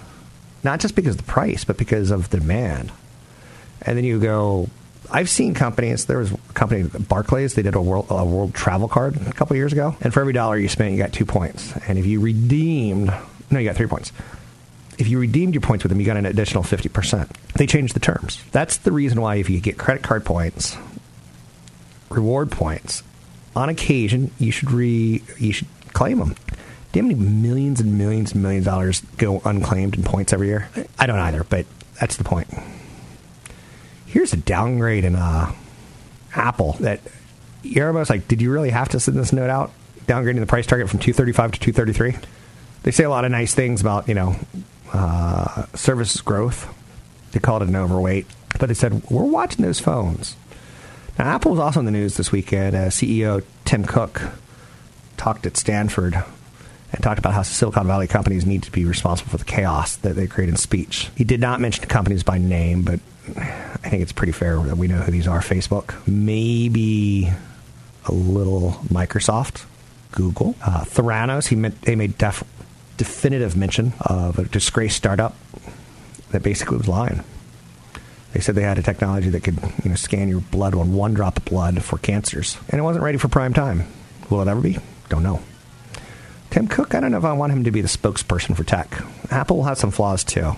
not 0.64 0.80
just 0.80 0.94
because 0.94 1.14
of 1.14 1.18
the 1.18 1.30
price, 1.30 1.64
but 1.64 1.76
because 1.76 2.10
of 2.10 2.30
the 2.30 2.38
demand. 2.38 2.90
And 3.82 3.96
then 3.96 4.04
you 4.04 4.20
go 4.20 4.68
I've 5.10 5.28
seen 5.28 5.54
companies. 5.54 6.06
There 6.06 6.18
was 6.18 6.32
a 6.32 6.36
company, 6.54 6.84
Barclays. 6.84 7.54
They 7.54 7.62
did 7.62 7.74
a 7.74 7.82
world 7.82 8.06
a 8.08 8.24
world 8.24 8.54
travel 8.54 8.88
card 8.88 9.16
a 9.26 9.32
couple 9.32 9.56
years 9.56 9.72
ago, 9.72 9.94
and 10.00 10.12
for 10.12 10.20
every 10.20 10.32
dollar 10.32 10.56
you 10.56 10.68
spent, 10.68 10.92
you 10.92 10.98
got 10.98 11.12
two 11.12 11.26
points. 11.26 11.72
And 11.86 11.98
if 11.98 12.06
you 12.06 12.20
redeemed, 12.20 13.12
no, 13.50 13.58
you 13.58 13.68
got 13.68 13.76
three 13.76 13.86
points. 13.86 14.12
If 14.98 15.08
you 15.08 15.18
redeemed 15.18 15.54
your 15.54 15.60
points 15.60 15.84
with 15.84 15.90
them, 15.90 16.00
you 16.00 16.06
got 16.06 16.16
an 16.16 16.26
additional 16.26 16.62
fifty 16.62 16.88
percent. 16.88 17.30
They 17.54 17.66
changed 17.66 17.94
the 17.94 18.00
terms. 18.00 18.42
That's 18.52 18.78
the 18.78 18.92
reason 18.92 19.20
why 19.20 19.36
if 19.36 19.50
you 19.50 19.60
get 19.60 19.76
credit 19.76 20.02
card 20.02 20.24
points, 20.24 20.76
reward 22.08 22.50
points, 22.50 23.02
on 23.54 23.68
occasion 23.68 24.30
you 24.38 24.50
should 24.50 24.70
re 24.70 25.22
you 25.38 25.52
should 25.52 25.68
claim 25.92 26.18
them. 26.18 26.34
Do 26.92 26.98
you 26.98 27.02
how 27.02 27.08
many 27.08 27.30
millions 27.30 27.80
and 27.80 27.96
millions 27.96 28.32
and 28.32 28.42
millions 28.42 28.66
of 28.66 28.72
dollars 28.72 29.00
go 29.16 29.40
unclaimed 29.44 29.96
in 29.96 30.02
points 30.02 30.32
every 30.32 30.48
year? 30.48 30.68
I 30.98 31.06
don't 31.06 31.18
either, 31.18 31.44
but 31.44 31.64
that's 31.98 32.16
the 32.16 32.24
point 32.24 32.48
here's 34.12 34.34
a 34.34 34.36
downgrade 34.36 35.04
in 35.04 35.16
uh, 35.16 35.52
Apple 36.34 36.74
that 36.80 37.00
you're 37.62 37.88
almost 37.88 38.10
like, 38.10 38.28
did 38.28 38.42
you 38.42 38.52
really 38.52 38.68
have 38.68 38.90
to 38.90 39.00
send 39.00 39.16
this 39.16 39.32
note 39.32 39.48
out? 39.48 39.72
Downgrading 40.06 40.40
the 40.40 40.46
price 40.46 40.66
target 40.66 40.90
from 40.90 40.98
235 40.98 41.52
to 41.52 41.60
233. 41.60 42.28
They 42.82 42.90
say 42.90 43.04
a 43.04 43.10
lot 43.10 43.24
of 43.24 43.30
nice 43.30 43.54
things 43.54 43.80
about, 43.80 44.08
you 44.08 44.14
know, 44.14 44.36
uh, 44.92 45.64
growth. 46.24 46.68
They 47.32 47.40
called 47.40 47.62
it 47.62 47.68
an 47.68 47.76
overweight, 47.76 48.26
but 48.60 48.66
they 48.66 48.74
said, 48.74 49.02
we're 49.08 49.24
watching 49.24 49.64
those 49.64 49.80
phones. 49.80 50.36
Now, 51.18 51.26
Apple 51.26 51.52
was 51.52 51.60
also 51.60 51.80
in 51.80 51.86
the 51.86 51.92
news 51.92 52.16
this 52.16 52.32
weekend. 52.32 52.74
Uh, 52.74 52.86
CEO 52.86 53.44
Tim 53.64 53.84
Cook 53.84 54.22
talked 55.16 55.46
at 55.46 55.56
Stanford 55.56 56.14
and 56.92 57.02
talked 57.02 57.18
about 57.18 57.32
how 57.34 57.42
Silicon 57.42 57.86
Valley 57.86 58.06
companies 58.06 58.44
need 58.44 58.62
to 58.64 58.72
be 58.72 58.84
responsible 58.84 59.30
for 59.30 59.38
the 59.38 59.44
chaos 59.44 59.96
that 59.96 60.14
they 60.14 60.26
create 60.26 60.48
in 60.48 60.56
speech. 60.56 61.10
He 61.16 61.24
did 61.24 61.40
not 61.40 61.60
mention 61.60 61.86
companies 61.86 62.22
by 62.22 62.38
name, 62.38 62.82
but 62.82 63.00
I 63.36 63.88
think 63.88 64.02
it's 64.02 64.12
pretty 64.12 64.32
fair 64.32 64.58
that 64.58 64.76
we 64.76 64.88
know 64.88 64.98
who 64.98 65.12
these 65.12 65.28
are 65.28 65.40
Facebook, 65.40 65.94
maybe 66.06 67.30
a 68.06 68.12
little 68.12 68.72
Microsoft, 68.88 69.64
Google. 70.12 70.54
Uh, 70.62 70.84
Theranos, 70.84 71.48
he 71.48 71.56
meant, 71.56 71.80
they 71.82 71.94
made 71.94 72.18
def, 72.18 72.42
definitive 72.96 73.56
mention 73.56 73.92
of 74.00 74.38
a 74.38 74.44
disgraced 74.44 74.96
startup 74.96 75.36
that 76.30 76.42
basically 76.42 76.78
was 76.78 76.88
lying. 76.88 77.22
They 78.32 78.40
said 78.40 78.54
they 78.54 78.62
had 78.62 78.78
a 78.78 78.82
technology 78.82 79.28
that 79.30 79.44
could 79.44 79.58
you 79.84 79.90
know, 79.90 79.94
scan 79.94 80.28
your 80.28 80.40
blood 80.40 80.74
on 80.74 80.94
one 80.94 81.14
drop 81.14 81.36
of 81.36 81.44
blood 81.44 81.82
for 81.82 81.98
cancers, 81.98 82.56
and 82.70 82.78
it 82.78 82.82
wasn't 82.82 83.04
ready 83.04 83.18
for 83.18 83.28
prime 83.28 83.52
time. 83.52 83.86
Will 84.30 84.40
it 84.40 84.48
ever 84.48 84.60
be? 84.60 84.78
Don't 85.08 85.22
know. 85.22 85.40
Tim 86.50 86.68
Cook, 86.68 86.94
I 86.94 87.00
don't 87.00 87.12
know 87.12 87.18
if 87.18 87.24
I 87.24 87.32
want 87.32 87.52
him 87.52 87.64
to 87.64 87.70
be 87.70 87.80
the 87.80 87.88
spokesperson 87.88 88.56
for 88.56 88.64
tech. 88.64 89.02
Apple 89.30 89.64
have 89.64 89.78
some 89.78 89.90
flaws 89.90 90.24
too. 90.24 90.52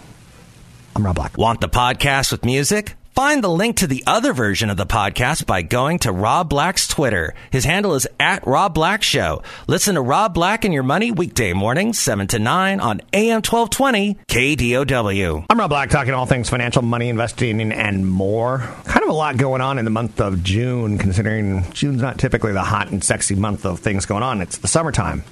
I'm 0.97 1.05
Rob 1.05 1.17
Black. 1.17 1.37
Want 1.37 1.61
the 1.61 1.69
podcast 1.69 2.31
with 2.31 2.44
music? 2.44 2.94
Find 3.14 3.44
the 3.44 3.49
link 3.49 3.76
to 3.76 3.87
the 3.87 4.02
other 4.08 4.32
version 4.32 4.70
of 4.70 4.76
the 4.76 4.87
podcast 4.87 5.46
by 5.46 5.62
going 5.62 6.00
to 6.00 6.11
Rob 6.11 6.49
Black's 6.49 6.88
Twitter. 6.88 7.32
His 7.52 7.64
handle 7.64 7.94
is 7.94 8.08
at 8.19 8.44
Rob 8.44 8.75
Black 8.75 9.05
Show. 9.05 9.44
Listen 9.69 9.94
to 9.94 10.00
Rob 10.00 10.34
Black 10.34 10.64
and 10.64 10.75
Your 10.75 10.82
Money 10.82 11.12
weekday 11.12 11.52
mornings, 11.52 12.00
7 12.00 12.26
to 12.26 12.40
9 12.40 12.81
on 12.81 13.00
AM 13.12 13.37
1220 13.37 14.16
KDOW. 14.26 15.46
I'm 15.49 15.61
Rob 15.61 15.70
Black, 15.70 15.90
talking 15.90 16.12
all 16.12 16.26
things 16.26 16.50
financial, 16.50 16.82
money, 16.82 17.08
investing, 17.08 17.70
and 17.70 18.05
more. 18.05 18.58
Kind 18.84 19.05
of 19.05 19.11
a 19.11 19.12
lot 19.12 19.37
going 19.37 19.60
on 19.60 19.78
in 19.78 19.84
the 19.84 19.93
month 19.93 20.20
of 20.20 20.43
June, 20.43 20.99
considering 20.99 21.70
June's 21.70 22.02
not 22.02 22.19
typically 22.19 22.50
the 22.50 22.64
hot 22.64 22.90
and 22.90 23.05
sexy 23.05 23.37
month 23.37 23.64
of 23.64 23.78
things 23.78 24.06
going 24.06 24.25
on. 24.25 24.40
It's 24.43 24.58
the 24.58 24.67
summertime. 24.67 25.22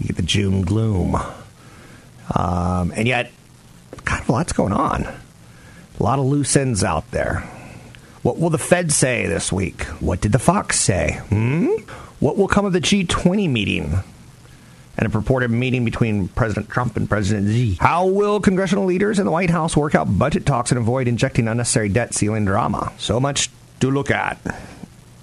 You 0.00 0.06
get 0.06 0.16
the 0.16 0.22
June 0.22 0.62
gloom. 0.62 1.14
Um, 2.34 2.90
and 2.96 3.06
yet, 3.06 3.32
kind 4.06 4.22
of 4.22 4.30
a 4.30 4.32
lot's 4.32 4.54
going 4.54 4.72
on. 4.72 5.06
A 5.98 6.02
lot 6.02 6.20
of 6.20 6.26
loose 6.26 6.56
ends 6.56 6.84
out 6.84 7.10
there. 7.10 7.40
What 8.22 8.38
will 8.38 8.50
the 8.50 8.58
Fed 8.58 8.92
say 8.92 9.26
this 9.26 9.52
week? 9.52 9.82
What 10.00 10.20
did 10.20 10.30
the 10.30 10.38
Fox 10.38 10.78
say? 10.78 11.20
Hmm? 11.28 11.70
What 12.20 12.36
will 12.36 12.46
come 12.46 12.64
of 12.64 12.72
the 12.72 12.80
G20 12.80 13.50
meeting? 13.50 13.98
And 14.96 15.06
a 15.06 15.10
purported 15.10 15.50
meeting 15.50 15.84
between 15.84 16.28
President 16.28 16.68
Trump 16.68 16.96
and 16.96 17.08
President 17.08 17.48
Xi. 17.48 17.76
How 17.80 18.06
will 18.06 18.40
congressional 18.40 18.84
leaders 18.84 19.18
in 19.18 19.26
the 19.26 19.32
White 19.32 19.50
House 19.50 19.76
work 19.76 19.94
out 19.94 20.18
budget 20.18 20.46
talks 20.46 20.70
and 20.70 20.78
avoid 20.78 21.08
injecting 21.08 21.48
unnecessary 21.48 21.88
debt 21.88 22.14
ceiling 22.14 22.44
drama? 22.44 22.92
So 22.98 23.18
much 23.18 23.50
to 23.80 23.90
look 23.90 24.10
at. 24.10 24.38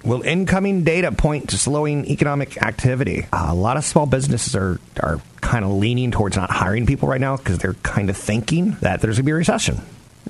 Will 0.04 0.22
incoming 0.22 0.84
data 0.84 1.10
point 1.10 1.50
to 1.50 1.58
slowing 1.58 2.06
economic 2.06 2.62
activity? 2.62 3.26
Uh, 3.32 3.46
a 3.48 3.54
lot 3.54 3.76
of 3.76 3.84
small 3.84 4.06
businesses 4.06 4.54
are, 4.54 4.78
are 5.00 5.20
kind 5.40 5.64
of 5.64 5.72
leaning 5.72 6.10
towards 6.10 6.36
not 6.36 6.50
hiring 6.50 6.86
people 6.86 7.08
right 7.08 7.20
now 7.20 7.36
because 7.36 7.58
they're 7.58 7.74
kind 7.74 8.08
of 8.08 8.16
thinking 8.16 8.72
that 8.82 9.00
there's 9.00 9.16
going 9.16 9.24
to 9.24 9.26
be 9.26 9.32
a 9.32 9.36
recession 9.36 9.80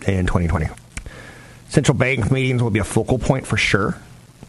in 0.07 0.27
2020. 0.27 0.67
Central 1.69 1.97
bank 1.97 2.31
meetings 2.31 2.63
will 2.63 2.71
be 2.71 2.79
a 2.79 2.85
focal 2.85 3.19
point 3.19 3.47
for 3.47 3.57
sure 3.57 3.99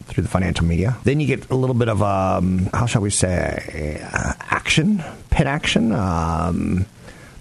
through 0.06 0.22
the 0.22 0.28
financial 0.28 0.64
media. 0.64 0.96
Then 1.04 1.20
you 1.20 1.26
get 1.26 1.50
a 1.50 1.54
little 1.54 1.74
bit 1.74 1.88
of, 1.88 2.02
um, 2.02 2.70
how 2.72 2.86
shall 2.86 3.02
we 3.02 3.10
say, 3.10 4.00
uh, 4.12 4.32
action, 4.40 5.02
pin 5.30 5.46
action, 5.46 5.92
um, 5.92 6.86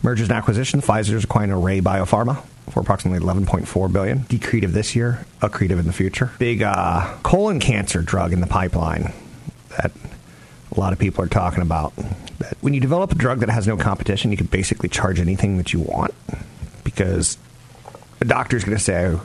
mergers 0.03 0.29
and 0.29 0.37
acquisitions. 0.37 0.85
Pfizer's 0.85 1.23
acquiring 1.23 1.51
Array 1.51 1.81
BioPharma 1.81 2.43
for 2.69 2.81
approximately 2.81 3.25
11.4 3.25 3.91
billion. 3.91 4.19
Decretive 4.21 4.73
this 4.73 4.95
year, 4.95 5.25
accretive 5.41 5.79
in 5.79 5.85
the 5.85 5.93
future. 5.93 6.31
Big 6.39 6.61
uh, 6.61 7.15
colon 7.23 7.59
cancer 7.59 8.01
drug 8.01 8.33
in 8.33 8.41
the 8.41 8.47
pipeline 8.47 9.13
that 9.77 9.91
a 10.75 10.79
lot 10.79 10.93
of 10.93 10.99
people 10.99 11.23
are 11.23 11.29
talking 11.29 11.61
about. 11.61 11.95
That 12.39 12.57
when 12.61 12.73
you 12.73 12.79
develop 12.79 13.11
a 13.11 13.15
drug 13.15 13.39
that 13.39 13.49
has 13.49 13.67
no 13.67 13.77
competition, 13.77 14.31
you 14.31 14.37
can 14.37 14.47
basically 14.47 14.89
charge 14.89 15.19
anything 15.19 15.57
that 15.57 15.73
you 15.73 15.79
want 15.79 16.13
because 16.83 17.37
a 18.19 18.25
doctor 18.25 18.57
is 18.57 18.63
going 18.63 18.77
to 18.77 18.83
say, 18.83 19.17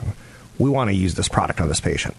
"We 0.57 0.69
want 0.69 0.89
to 0.89 0.95
use 0.95 1.15
this 1.15 1.27
product 1.27 1.61
on 1.61 1.67
this 1.67 1.79
patient." 1.79 2.15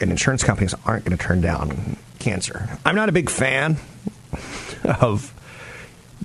And 0.00 0.10
insurance 0.10 0.42
companies 0.42 0.74
aren't 0.84 1.04
going 1.04 1.16
to 1.16 1.22
turn 1.22 1.40
down 1.40 1.96
cancer. 2.18 2.78
I'm 2.84 2.96
not 2.96 3.08
a 3.08 3.12
big 3.12 3.30
fan 3.30 3.76
of 4.84 5.32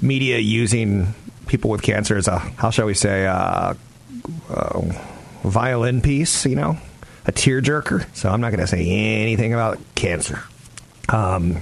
media 0.01 0.39
using 0.39 1.13
people 1.47 1.69
with 1.69 1.81
cancer 1.81 2.17
as 2.17 2.27
a 2.27 2.39
how 2.39 2.69
shall 2.69 2.85
we 2.85 2.93
say 2.93 3.25
uh, 3.25 3.73
uh, 4.49 4.81
violin 5.43 6.01
piece. 6.01 6.45
You 6.45 6.55
know, 6.55 6.77
a 7.25 7.31
tearjerker, 7.31 8.15
so 8.15 8.29
I'm 8.29 8.41
not 8.41 8.51
going 8.51 8.61
to 8.61 8.67
say 8.67 8.87
anything 8.87 9.53
about 9.53 9.77
cancer. 9.95 10.43
Um, 11.09 11.57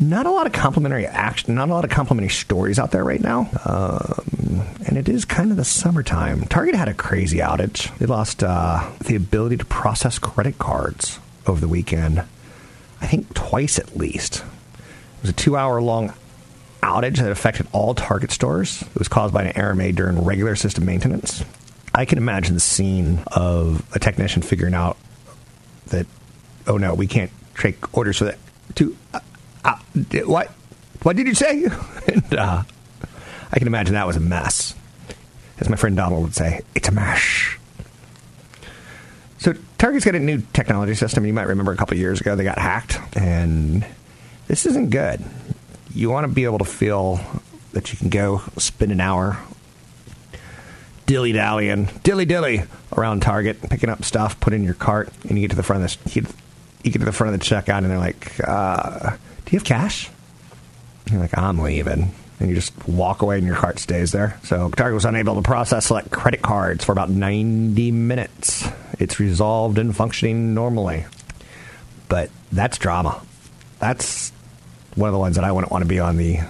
not 0.00 0.26
a 0.26 0.30
lot 0.30 0.46
of 0.46 0.52
complimentary 0.52 1.06
action, 1.06 1.54
not 1.54 1.68
a 1.68 1.72
lot 1.72 1.84
of 1.84 1.90
complimentary 1.90 2.30
stories 2.30 2.78
out 2.78 2.90
there 2.90 3.04
right 3.04 3.20
now. 3.20 3.50
Um, 3.64 4.66
and 4.86 4.96
it 4.96 5.08
is 5.08 5.24
kind 5.24 5.50
of 5.50 5.56
the 5.56 5.64
summertime. 5.64 6.44
Target 6.46 6.74
had 6.74 6.88
a 6.88 6.94
crazy 6.94 7.38
outage. 7.38 7.96
They 7.98 8.06
lost 8.06 8.42
uh, 8.42 8.90
the 9.04 9.16
ability 9.16 9.58
to 9.58 9.64
process 9.64 10.18
credit 10.18 10.58
cards 10.58 11.18
over 11.46 11.60
the 11.60 11.68
weekend. 11.68 12.20
I 13.00 13.06
think 13.06 13.32
twice 13.34 13.78
at 13.78 13.96
least. 13.96 14.36
It 14.36 15.22
was 15.22 15.30
a 15.30 15.34
two 15.34 15.56
hour 15.56 15.80
long 15.80 16.14
outage 16.82 17.18
that 17.18 17.30
affected 17.30 17.66
all 17.72 17.94
Target 17.94 18.32
stores. 18.32 18.82
It 18.82 18.98
was 18.98 19.08
caused 19.08 19.32
by 19.32 19.44
an 19.44 19.56
error 19.56 19.74
made 19.74 19.96
during 19.96 20.24
regular 20.24 20.56
system 20.56 20.84
maintenance. 20.84 21.44
I 21.94 22.04
can 22.04 22.18
imagine 22.18 22.54
the 22.54 22.60
scene 22.60 23.22
of 23.28 23.84
a 23.94 23.98
technician 23.98 24.42
figuring 24.42 24.74
out 24.74 24.96
that, 25.88 26.06
oh 26.66 26.78
no, 26.78 26.94
we 26.94 27.06
can't 27.06 27.30
take 27.56 27.96
orders 27.96 28.18
for 28.18 28.24
that. 28.24 28.38
To 28.76 28.96
uh, 29.12 29.20
uh, 29.64 29.76
what? 30.24 30.48
What 31.02 31.16
did 31.16 31.26
you 31.26 31.34
say? 31.34 31.64
and, 32.12 32.34
uh, 32.34 32.62
I 33.52 33.58
can 33.58 33.66
imagine 33.66 33.94
that 33.94 34.06
was 34.06 34.16
a 34.16 34.20
mess. 34.20 34.74
As 35.58 35.68
my 35.68 35.76
friend 35.76 35.96
Donald 35.96 36.22
would 36.22 36.34
say, 36.34 36.62
it's 36.74 36.88
a 36.88 36.92
mess. 36.92 37.56
So 39.38 39.54
Target's 39.78 40.04
got 40.04 40.14
a 40.14 40.20
new 40.20 40.42
technology 40.52 40.94
system. 40.94 41.26
You 41.26 41.32
might 41.32 41.48
remember 41.48 41.72
a 41.72 41.76
couple 41.76 41.96
years 41.96 42.20
ago 42.20 42.36
they 42.36 42.44
got 42.44 42.58
hacked, 42.58 42.98
and 43.16 43.84
this 44.46 44.66
isn't 44.66 44.90
good. 44.90 45.22
You 45.94 46.10
want 46.10 46.24
to 46.26 46.32
be 46.32 46.44
able 46.44 46.58
to 46.58 46.64
feel 46.64 47.20
that 47.72 47.92
you 47.92 47.98
can 47.98 48.08
go 48.08 48.42
spend 48.56 48.92
an 48.92 49.00
hour 49.00 49.38
dilly 51.06 51.32
dallying, 51.32 51.88
dilly 52.04 52.24
dilly 52.24 52.62
around 52.96 53.20
Target, 53.20 53.60
picking 53.62 53.90
up 53.90 54.04
stuff, 54.04 54.38
put 54.40 54.52
in 54.52 54.64
your 54.64 54.74
cart, 54.74 55.12
and 55.28 55.32
you 55.38 55.42
get 55.42 55.50
to 55.50 55.56
the 55.56 55.62
front 55.62 55.84
of 55.84 56.04
the 56.04 56.10
you, 56.14 56.22
get 56.90 57.00
to 57.00 57.04
the 57.04 57.12
front 57.12 57.34
of 57.34 57.40
the 57.40 57.44
checkout, 57.44 57.78
and 57.78 57.90
they're 57.90 57.98
like, 57.98 58.40
uh, 58.46 59.10
"Do 59.10 59.16
you 59.52 59.58
have 59.58 59.64
cash?" 59.64 60.10
You're 61.10 61.20
like, 61.20 61.36
"I'm 61.36 61.58
leaving." 61.58 62.12
And 62.40 62.48
you 62.48 62.56
just 62.56 62.72
walk 62.88 63.22
away 63.22 63.38
and 63.38 63.46
your 63.46 63.54
cart 63.54 63.78
stays 63.78 64.10
there. 64.10 64.36
So 64.42 64.68
Target 64.70 64.94
was 64.94 65.04
unable 65.04 65.36
to 65.36 65.42
process 65.42 65.86
select 65.86 66.10
credit 66.10 66.42
cards 66.42 66.84
for 66.84 66.90
about 66.90 67.08
90 67.08 67.92
minutes. 67.92 68.68
It's 68.98 69.20
resolved 69.20 69.78
and 69.78 69.94
functioning 69.94 70.52
normally. 70.52 71.04
But 72.08 72.30
that's 72.50 72.78
drama. 72.78 73.22
That's 73.78 74.32
one 74.96 75.08
of 75.08 75.12
the 75.12 75.20
ones 75.20 75.36
that 75.36 75.44
I 75.44 75.52
wouldn't 75.52 75.70
want 75.70 75.82
to 75.82 75.88
be 75.88 76.00
on 76.00 76.16
the 76.16 76.40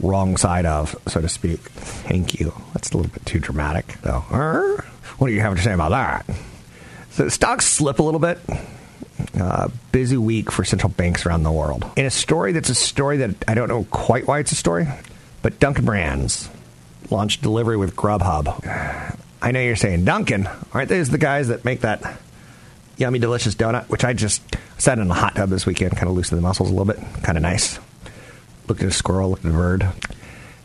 wrong 0.00 0.36
side 0.36 0.66
of, 0.66 0.96
so 1.06 1.20
to 1.20 1.28
speak. 1.28 1.60
Thank 1.60 2.40
you. 2.40 2.52
That's 2.74 2.90
a 2.90 2.96
little 2.96 3.12
bit 3.12 3.24
too 3.24 3.38
dramatic, 3.38 3.96
though. 4.02 4.20
What 5.18 5.28
do 5.28 5.32
you 5.32 5.40
have 5.42 5.56
to 5.56 5.62
say 5.62 5.72
about 5.72 5.90
that? 5.90 6.26
So 7.10 7.28
stocks 7.28 7.66
slip 7.66 8.00
a 8.00 8.02
little 8.02 8.20
bit. 8.20 8.38
Uh, 9.38 9.68
busy 9.92 10.16
week 10.16 10.50
for 10.52 10.64
central 10.64 10.90
banks 10.90 11.24
around 11.24 11.42
the 11.42 11.52
world. 11.52 11.84
In 11.96 12.04
a 12.04 12.10
story 12.10 12.52
that's 12.52 12.68
a 12.68 12.74
story 12.74 13.18
that 13.18 13.30
I 13.48 13.54
don't 13.54 13.68
know 13.68 13.84
quite 13.90 14.26
why 14.26 14.40
it's 14.40 14.52
a 14.52 14.56
story, 14.56 14.86
but 15.42 15.58
Dunkin' 15.58 15.84
Brands 15.84 16.48
launched 17.10 17.42
delivery 17.42 17.76
with 17.76 17.96
Grubhub. 17.96 19.16
I 19.40 19.50
know 19.52 19.60
you're 19.60 19.76
saying, 19.76 20.04
Dunkin', 20.04 20.48
aren't 20.72 20.88
those 20.88 21.08
the 21.08 21.18
guys 21.18 21.48
that 21.48 21.64
make 21.64 21.80
that 21.80 22.02
yummy, 22.96 23.18
delicious 23.18 23.54
donut? 23.54 23.88
Which 23.88 24.04
I 24.04 24.12
just 24.12 24.42
sat 24.78 24.98
in 24.98 25.10
a 25.10 25.14
hot 25.14 25.36
tub 25.36 25.48
this 25.48 25.66
weekend, 25.66 25.92
kind 25.92 26.08
of 26.08 26.14
loosened 26.14 26.38
the 26.38 26.42
muscles 26.42 26.70
a 26.70 26.74
little 26.74 26.86
bit. 26.86 26.98
Kind 27.22 27.38
of 27.38 27.42
nice. 27.42 27.78
Looked 28.68 28.82
at 28.82 28.88
a 28.88 28.92
squirrel, 28.92 29.30
looked 29.30 29.44
at 29.44 29.50
a 29.50 29.54
bird. 29.54 29.86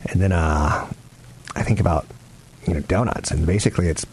And 0.09 0.21
then 0.21 0.31
uh, 0.31 0.89
I 1.55 1.63
think 1.63 1.79
about, 1.79 2.05
you 2.67 2.73
know, 2.73 2.79
donuts. 2.81 3.31
And 3.31 3.45
basically 3.45 3.87
it's 3.87 4.05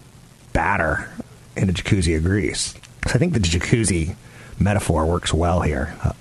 batter 0.53 1.09
in 1.57 1.69
a 1.71 1.73
jacuzzi 1.73 2.17
of 2.17 2.25
grease. 2.25 2.75
So 3.07 3.15
I 3.15 3.19
think 3.19 3.33
the 3.33 3.41
jacuzzi 3.41 4.15
metaphor 4.61 5.07
works 5.07 5.33
well 5.33 5.61
here. 5.61 5.97
Uh, 6.03 6.13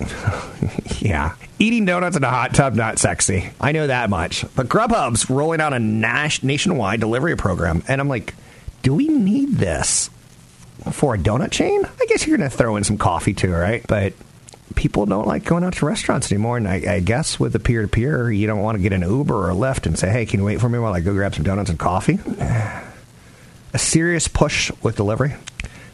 yeah. 0.98 1.34
Eating 1.58 1.84
donuts 1.84 2.16
in 2.16 2.24
a 2.24 2.30
hot 2.30 2.54
tub, 2.54 2.74
not 2.74 2.98
sexy. 2.98 3.50
I 3.60 3.72
know 3.72 3.86
that 3.86 4.10
much. 4.10 4.44
But 4.54 4.68
Grubhub's 4.68 5.28
rolling 5.28 5.60
out 5.60 5.72
a 5.72 5.78
nas- 5.78 6.42
nationwide 6.42 7.00
delivery 7.00 7.36
program. 7.36 7.82
And 7.88 8.00
I'm 8.00 8.08
like, 8.08 8.34
do 8.82 8.94
we 8.94 9.08
need 9.08 9.54
this 9.54 10.10
for 10.92 11.14
a 11.14 11.18
donut 11.18 11.50
chain? 11.50 11.84
I 11.84 12.06
guess 12.06 12.26
you're 12.26 12.36
going 12.36 12.48
to 12.48 12.56
throw 12.56 12.76
in 12.76 12.84
some 12.84 12.98
coffee 12.98 13.34
too, 13.34 13.52
right? 13.52 13.84
But 13.86 14.12
people 14.76 15.06
don't 15.06 15.26
like 15.26 15.44
going 15.44 15.64
out 15.64 15.72
to 15.74 15.86
restaurants 15.86 16.30
anymore. 16.30 16.56
And 16.56 16.68
I, 16.68 16.94
I 16.94 17.00
guess 17.00 17.40
with 17.40 17.52
the 17.52 17.58
peer 17.58 17.82
to 17.82 17.88
peer, 17.88 18.30
you 18.30 18.46
don't 18.46 18.60
want 18.60 18.76
to 18.76 18.82
get 18.82 18.92
an 18.92 19.02
Uber 19.02 19.34
or 19.34 19.50
a 19.50 19.54
Lyft 19.54 19.86
and 19.86 19.98
say, 19.98 20.10
hey, 20.10 20.26
can 20.26 20.40
you 20.40 20.46
wait 20.46 20.60
for 20.60 20.68
me 20.68 20.78
while 20.78 20.94
I 20.94 21.00
go 21.00 21.12
grab 21.12 21.34
some 21.34 21.44
donuts 21.44 21.70
and 21.70 21.78
coffee? 21.78 22.18
A 23.74 23.78
serious 23.78 24.28
push 24.28 24.72
with 24.82 24.96
delivery. 24.96 25.34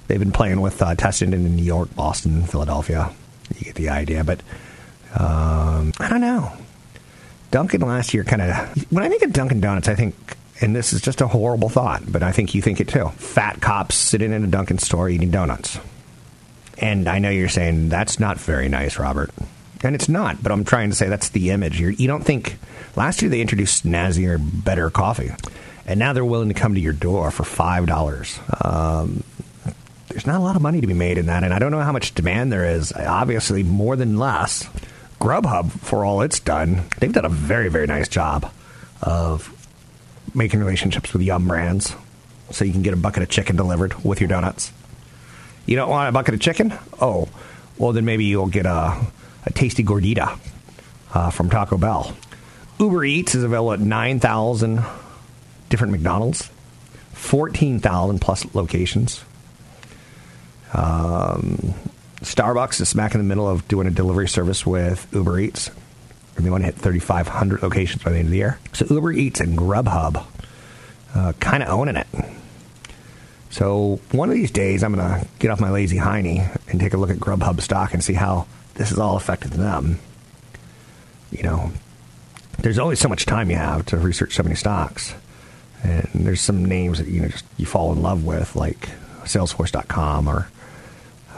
They've 0.06 0.18
been 0.18 0.32
playing 0.32 0.61
with 0.61 0.80
uh, 0.82 0.94
testing 0.94 1.32
in 1.32 1.56
New 1.56 1.62
York, 1.62 1.94
Boston, 1.94 2.44
Philadelphia. 2.44 3.11
You 3.56 3.64
get 3.64 3.75
the 3.75 3.88
idea. 3.88 4.25
But 4.25 4.40
um, 5.18 5.92
I 5.99 6.08
don't 6.08 6.20
know. 6.20 6.52
Dunkin' 7.50 7.80
last 7.80 8.14
year 8.14 8.25
kind 8.25 8.42
of. 8.42 8.92
When 8.92 9.04
I 9.04 9.08
think 9.08 9.23
of 9.23 9.32
Dunkin' 9.32 9.61
Donuts, 9.61 9.88
I 9.88 9.94
think, 9.94 10.14
and 10.61 10.75
this 10.75 10.92
is 10.92 11.00
just 11.00 11.20
a 11.20 11.28
horrible 11.28 11.68
thought, 11.68 12.02
but 12.11 12.23
I 12.23 12.32
think 12.32 12.54
you 12.54 12.61
think 12.61 12.80
it 12.80 12.88
too. 12.88 13.08
Fat 13.11 13.61
cops 13.61 13.94
sitting 13.94 14.32
in 14.32 14.44
a 14.44 14.49
Dunkin' 14.49 14.78
store 14.78 15.08
eating 15.08 15.30
donuts. 15.30 15.78
And 16.78 17.08
I 17.08 17.18
know 17.20 17.30
you're 17.30 17.49
saying 17.49 17.88
that's 17.88 18.18
not 18.18 18.38
very 18.38 18.68
nice, 18.68 18.99
Robert. 18.99 19.30
And 19.84 19.94
it's 19.94 20.08
not, 20.08 20.42
but 20.42 20.50
I'm 20.50 20.64
trying 20.64 20.90
to 20.90 20.96
say 20.96 21.08
that's 21.08 21.28
the 21.28 21.50
image. 21.50 21.78
You're, 21.78 21.90
you 21.90 21.96
do 21.96 22.08
not 22.08 22.25
think. 22.25 22.56
Last 22.96 23.23
year 23.23 23.30
they 23.30 23.40
introduced 23.40 23.84
snazzier, 23.84 24.38
better 24.40 24.90
coffee. 24.90 25.30
And 25.87 25.99
now 25.99 26.12
they're 26.12 26.25
willing 26.25 26.49
to 26.49 26.54
come 26.54 26.75
to 26.75 26.80
your 26.80 26.94
door 26.94 27.30
for 27.30 27.42
$5. 27.42 28.64
Um, 28.64 29.23
there's 30.14 30.26
not 30.26 30.40
a 30.40 30.44
lot 30.44 30.54
of 30.54 30.62
money 30.62 30.80
to 30.80 30.87
be 30.87 30.94
made 30.94 31.18
in 31.18 31.26
that, 31.26 31.42
and 31.42 31.52
I 31.52 31.59
don't 31.59 31.73
know 31.73 31.80
how 31.80 31.90
much 31.90 32.14
demand 32.14 32.52
there 32.52 32.64
is. 32.64 32.92
Obviously, 32.92 33.64
more 33.64 33.97
than 33.97 34.16
less. 34.16 34.62
Grubhub, 35.21 35.73
for 35.73 36.04
all 36.04 36.23
it's 36.23 36.38
done, 36.38 36.85
they've 37.00 37.12
done 37.12 37.25
a 37.25 37.30
very, 37.30 37.68
very 37.68 37.88
nice 37.88 38.06
job 38.06 38.49
of 39.02 39.52
making 40.33 40.61
relationships 40.61 41.12
with 41.12 41.23
Yum 41.23 41.49
brands 41.49 41.97
so 42.50 42.64
you 42.64 42.71
can 42.71 42.83
get 42.83 42.94
a 42.94 42.97
bucket 42.97 43.25
of 43.25 43.28
chicken 43.28 43.56
delivered 43.56 44.04
with 44.04 44.21
your 44.21 44.28
donuts. 44.28 44.73
You 45.66 45.75
don't 45.75 45.90
want 45.90 46.09
a 46.09 46.12
bucket 46.12 46.35
of 46.35 46.40
chicken? 46.40 46.73
Oh, 47.00 47.28
well, 47.76 47.92
then 47.92 48.04
maybe 48.04 48.25
you'll 48.25 48.47
get 48.47 48.66
a, 48.66 48.97
a 49.47 49.52
tasty 49.52 49.83
gordita 49.83 50.38
uh, 51.12 51.30
from 51.30 51.50
Taco 51.50 51.76
Bell. 51.76 52.14
Uber 52.78 53.04
Eats 53.04 53.35
is 53.35 53.42
available 53.42 53.73
at 53.73 53.80
9,000 53.80 54.80
different 55.71 55.90
McDonald's, 55.90 56.50
14,000 57.14 58.21
plus 58.21 58.54
locations. 58.54 59.25
Um, 60.75 61.75
Starbucks 62.21 62.81
is 62.81 62.88
smack 62.88 63.14
in 63.14 63.19
the 63.19 63.25
middle 63.25 63.49
of 63.49 63.66
doing 63.69 63.87
a 63.87 63.90
delivery 63.90 64.28
service 64.28 64.66
with 64.66 65.07
Uber 65.12 65.38
Eats. 65.38 65.71
And 66.37 66.45
they 66.45 66.50
want 66.50 66.62
to 66.62 66.66
hit 66.66 66.76
3,500 66.76 67.62
locations 67.62 68.02
by 68.02 68.11
the 68.11 68.19
end 68.19 68.26
of 68.26 68.31
the 68.33 68.38
year. 68.38 68.59
So 68.73 68.87
Uber 68.90 69.12
Eats 69.12 69.40
and 69.40 69.57
Grubhub 69.57 70.25
uh, 71.14 71.33
kind 71.38 71.62
of 71.62 71.69
owning 71.69 71.97
it. 71.97 72.07
So 73.50 74.00
one 74.11 74.31
of 74.31 74.35
these 74.35 74.50
days, 74.50 74.83
I'm 74.83 74.95
going 74.95 75.21
to 75.21 75.28
get 75.38 75.50
off 75.52 75.61
my 75.61 75.71
lazy 75.71 75.97
hiney 75.97 76.59
and 76.69 76.81
take 76.81 76.93
a 76.93 76.97
look 76.97 77.11
at 77.11 77.19
Grubhub 77.19 77.61
stock 77.61 77.95
and 77.95 78.02
see 78.02 78.14
how 78.14 78.47
this 78.75 78.88
has 78.88 78.99
all 78.99 79.16
affected 79.16 79.52
them. 79.52 80.00
You 81.31 81.45
know, 81.45 81.71
there's 82.59 82.81
only 82.81 82.97
so 82.97 83.09
much 83.09 83.26
time 83.26 83.50
you 83.50 83.57
have 83.57 83.87
to 83.87 83.97
research 83.97 84.35
so 84.35 84.43
many 84.43 84.57
stocks. 84.57 85.14
And 85.85 86.09
there's 86.14 86.40
some 86.40 86.64
names 86.64 86.99
that 86.99 87.07
you 87.07 87.21
know 87.21 87.28
just 87.28 87.45
you 87.57 87.66
fall 87.66 87.93
in 87.93 88.02
love 88.02 88.25
with, 88.25 88.57
like 88.57 88.88
Salesforce.com, 89.23 90.26
or 90.26 90.49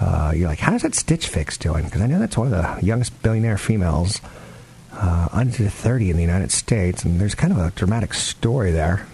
uh, 0.01 0.33
you're 0.35 0.49
like, 0.49 0.59
how's 0.59 0.83
that 0.83 0.95
Stitch 0.95 1.27
Fix 1.29 1.57
doing? 1.57 1.85
Because 1.85 2.03
I 2.03 2.07
know 2.07 2.19
that's 2.19 2.37
one 2.37 2.53
of 2.53 2.53
the 2.53 2.87
youngest 2.87 3.23
billionaire 3.23 3.57
females 3.57 4.21
uh, 4.93 5.29
under 5.33 5.69
30 5.69 6.11
in 6.11 6.17
the 6.17 6.23
United 6.23 6.51
States, 6.53 7.05
and 7.05 7.21
there's 7.21 7.35
kind 7.35 7.53
of 7.53 7.59
a 7.59 7.71
dramatic 7.73 8.15
story 8.15 8.71
there. 8.71 9.07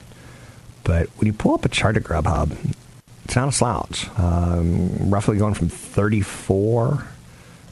But 0.85 1.09
when 1.17 1.27
you 1.27 1.33
pull 1.33 1.55
up 1.55 1.65
a 1.65 1.69
chart 1.69 1.97
at 1.97 2.03
Grubhub, 2.03 2.75
it's 3.25 3.37
not 3.37 3.49
a 3.49 3.53
slouch. 3.53 4.09
Um, 4.19 5.11
roughly 5.11 5.37
going 5.37 5.55
from 5.55 5.69
34 5.69 7.07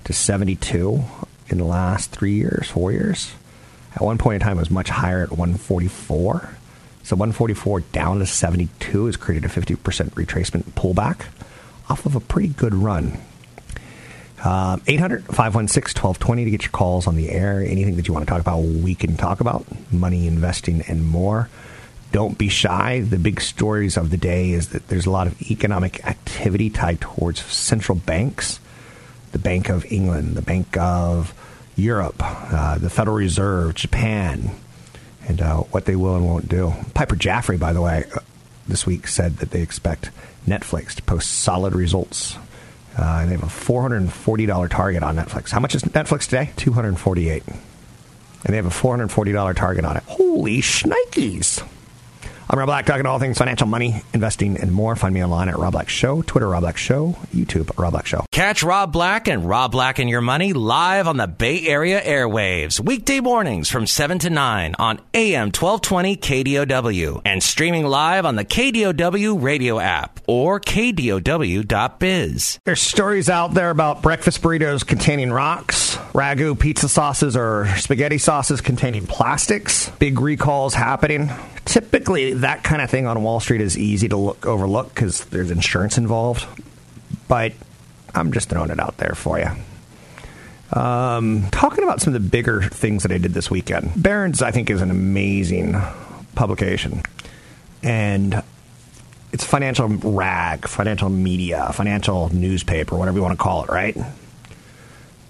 to 0.05 0.13
72 0.13 1.03
in 1.49 1.59
the 1.59 1.65
last 1.65 2.11
three 2.11 2.35
years, 2.35 2.71
four 2.71 2.93
years. 2.93 3.33
At 3.95 4.03
one 4.03 4.19
point 4.19 4.37
in 4.37 4.41
time, 4.41 4.57
it 4.57 4.61
was 4.61 4.71
much 4.71 4.89
higher 4.89 5.23
at 5.23 5.31
144. 5.31 6.51
So 7.03 7.17
144 7.17 7.81
down 7.81 8.21
to 8.21 8.27
72 8.27 9.07
has 9.07 9.17
created 9.17 9.51
a 9.51 9.53
50% 9.53 9.77
retracement 10.11 10.63
pullback 10.73 11.27
off 11.91 12.07
of 12.07 12.15
a 12.15 12.21
pretty 12.21 12.49
good 12.49 12.75
run. 12.75 13.19
Um, 14.45 14.81
800 14.87 15.25
516 15.27 16.01
1220 16.01 16.45
to 16.45 16.51
get 16.51 16.63
your 16.63 16.71
calls 16.71 17.07
on 17.07 17.17
the 17.17 17.31
air. 17.31 17.61
Anything 17.61 17.97
that 17.97 18.09
you 18.09 18.15
want 18.15 18.27
to 18.27 18.31
talk 18.31 18.41
about, 18.41 18.61
we 18.61 18.95
can 18.95 19.17
talk 19.17 19.41
about. 19.41 19.67
Money, 19.93 20.27
investing, 20.27 20.83
and 20.89 21.07
more. 21.07 21.51
Don't 22.13 22.39
be 22.39 22.49
shy. 22.49 23.01
The 23.01 23.19
big 23.19 23.41
stories 23.41 23.97
of 23.97 24.11
the 24.11 24.17
day 24.17 24.53
is 24.53 24.71
that 24.71 24.89
there's 24.89 25.07
a 25.07 25.11
lot 25.11 25.27
of 25.27 25.41
economic 25.51 26.05
activity 26.07 26.71
tied 26.71 27.01
towards 27.01 27.45
central 27.45 27.99
banks. 27.99 28.61
The 29.33 29.39
Bank 29.39 29.69
of 29.69 29.85
England, 29.93 30.37
the 30.37 30.43
Bank 30.43 30.77
of 30.77 31.35
Europe, 31.77 32.17
uh, 32.19 32.79
the 32.79 32.91
Federal 32.91 33.17
Reserve, 33.17 33.75
Japan, 33.75 34.51
and 35.29 35.41
uh, 35.41 35.59
what 35.59 35.85
they 35.85 35.95
will 35.95 36.17
and 36.17 36.27
won't 36.27 36.49
do. 36.49 36.73
Piper 36.95 37.15
Jaffray, 37.15 37.61
by 37.61 37.73
the 37.73 37.81
way, 37.81 38.05
uh, 38.15 38.21
this 38.71 38.87
week 38.87 39.07
said 39.07 39.37
that 39.39 39.51
they 39.51 39.63
expect 39.63 40.11
Netflix 40.47 40.95
to 40.95 41.03
post 41.03 41.31
solid 41.31 41.75
results. 41.75 42.37
Uh, 42.97 43.25
they 43.27 43.33
have 43.33 43.43
a 43.43 43.47
$440 43.47 44.71
target 44.71 45.03
on 45.03 45.17
Netflix. 45.17 45.51
How 45.51 45.61
much 45.61 45.75
is 45.75 45.83
Netflix 45.83 46.25
today? 46.25 46.51
248 46.57 47.43
And 47.47 47.59
they 48.45 48.57
have 48.57 48.67
a 48.67 48.71
$440 48.71 49.57
target 49.57 49.85
on 49.85 49.97
it. 49.97 50.03
Holy 50.07 50.61
shnikes! 50.61 51.65
I'm 52.53 52.59
Rob 52.59 52.67
Black, 52.67 52.85
talking 52.85 53.07
all 53.07 53.21
things 53.21 53.39
financial, 53.39 53.69
money, 53.69 54.03
investing, 54.13 54.57
and 54.57 54.73
more. 54.73 54.97
Find 54.97 55.15
me 55.15 55.23
online 55.23 55.49
at 55.49 55.57
Rob 55.57 55.71
Black 55.71 55.89
Show, 55.89 56.23
Twitter 56.23 56.49
Rob 56.49 56.63
Black 56.63 56.77
Show, 56.77 57.17
YouTube 57.33 57.71
Rob 57.79 57.93
Black 57.93 58.07
Show. 58.07 58.25
Catch 58.33 58.65
Rob 58.65 58.93
Black 58.93 59.29
and 59.29 59.49
Rob 59.49 59.71
Black 59.71 60.01
and 60.01 60.11
Your 60.11 60.21
Money 60.21 60.53
live 60.53 61.07
on 61.07 61.17
the 61.17 61.29
Bay 61.29 61.65
Area 61.69 62.01
airwaves, 62.01 62.81
weekday 62.81 63.21
mornings 63.21 63.69
from 63.69 63.87
7 63.87 64.19
to 64.19 64.31
9 64.31 64.75
on 64.81 64.99
AM 65.15 65.53
1220 65.53 66.17
KDOW 66.17 67.23
and 67.25 67.41
streaming 67.41 67.87
live 67.87 68.27
on 68.27 68.35
the 68.35 68.45
KDOW 68.45 69.41
radio 69.41 69.79
app 69.79 70.19
or 70.27 70.59
KDOW.biz. 70.59 72.59
There's 72.65 72.83
stories 72.83 73.31
out 73.31 73.55
there 73.55 73.71
about 73.71 74.03
breakfast 74.03 74.43
burritos 74.43 74.85
containing 74.85 75.31
rocks, 75.31 75.95
ragu 76.15 76.59
pizza 76.59 76.89
sauces 76.89 77.37
or 77.37 77.69
spaghetti 77.77 78.19
sauces 78.19 78.61
containing 78.61 79.07
plastics, 79.07 79.89
big 80.01 80.19
recalls 80.19 80.75
happening. 80.75 81.31
Typically, 81.71 82.35
that 82.35 82.65
kind 82.65 82.83
of 82.83 82.91
thing 82.91 83.07
on 83.07 83.23
Wall 83.23 83.39
Street 83.39 83.61
is 83.61 83.79
easy 83.79 84.09
to 84.09 84.17
look 84.17 84.45
overlook 84.45 84.89
because 84.93 85.25
there's 85.27 85.53
insurance 85.53 85.97
involved. 85.97 86.45
But 87.29 87.53
I'm 88.13 88.33
just 88.33 88.49
throwing 88.49 88.71
it 88.73 88.81
out 88.81 88.97
there 88.97 89.15
for 89.15 89.39
you. 89.39 89.51
Um, 90.77 91.49
talking 91.53 91.85
about 91.85 92.01
some 92.01 92.13
of 92.13 92.21
the 92.21 92.29
bigger 92.29 92.61
things 92.61 93.05
that 93.05 93.13
I 93.13 93.19
did 93.19 93.35
this 93.35 93.53
weekend. 93.53 93.93
Barron's, 94.03 94.43
I 94.43 94.51
think, 94.51 94.69
is 94.69 94.83
an 94.83 94.91
amazing 94.91 95.77
publication. 96.35 97.03
And 97.85 98.43
it's 99.33 99.45
financial 99.45 99.87
rag, 99.87 100.67
financial 100.67 101.09
media, 101.09 101.71
financial 101.73 102.35
newspaper, 102.35 102.97
whatever 102.97 103.19
you 103.19 103.23
want 103.23 103.39
to 103.39 103.43
call 103.43 103.63
it, 103.63 103.71
right? 103.71 103.97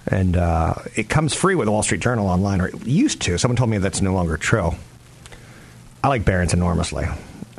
And 0.06 0.38
uh, 0.38 0.76
it 0.96 1.10
comes 1.10 1.34
free 1.34 1.54
with 1.54 1.66
the 1.66 1.72
Wall 1.72 1.82
Street 1.82 2.00
Journal 2.00 2.28
online, 2.28 2.62
or 2.62 2.68
it 2.68 2.86
used 2.86 3.20
to. 3.20 3.36
Someone 3.36 3.56
told 3.56 3.68
me 3.68 3.76
that's 3.76 4.00
no 4.00 4.14
longer 4.14 4.38
true. 4.38 4.72
I 6.02 6.08
like 6.08 6.24
Barron's 6.24 6.54
enormously. 6.54 7.06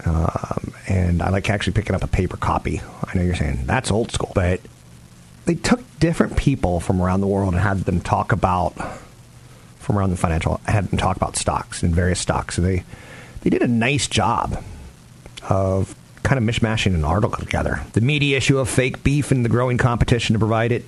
Um, 0.06 0.74
and 0.88 1.22
I 1.22 1.30
like 1.30 1.50
actually 1.50 1.74
picking 1.74 1.96
up 1.96 2.04
a 2.04 2.08
paper 2.08 2.38
copy. 2.38 2.82
I 3.06 3.16
know 3.16 3.24
you're 3.24 3.36
saying 3.36 3.66
that's 3.66 3.92
old 3.92 4.12
school, 4.12 4.32
but 4.34 4.62
they 5.46 5.56
took 5.56 5.82
different 6.00 6.38
people 6.38 6.80
from 6.80 7.02
around 7.02 7.22
the 7.22 7.28
world 7.28 7.54
and 7.54 7.62
had 7.62 7.80
them 7.82 8.02
talk 8.02 8.32
about 8.32 8.74
from 9.80 9.98
around 9.98 10.12
the 10.12 10.18
financial 10.18 10.62
had 10.66 10.88
them 10.90 10.98
talk 10.98 11.18
about 11.18 11.36
stocks 11.36 11.84
and 11.84 11.94
various 11.94 12.20
stocks. 12.20 12.56
So 12.56 12.62
they 12.62 12.84
they 13.42 13.50
did 13.50 13.62
a 13.62 13.68
nice 13.68 14.08
job 14.08 14.64
of 15.50 15.96
kind 16.24 16.38
of 16.38 16.56
mishmashing 16.56 16.94
an 16.94 17.04
article 17.04 17.38
together. 17.38 17.82
The 17.94 18.02
meaty 18.02 18.36
issue 18.36 18.60
of 18.60 18.70
fake 18.70 19.04
beef 19.04 19.32
and 19.32 19.44
the 19.44 19.50
growing 19.50 19.78
competition 19.78 20.34
to 20.34 20.40
provide 20.40 20.72
it 20.72 20.86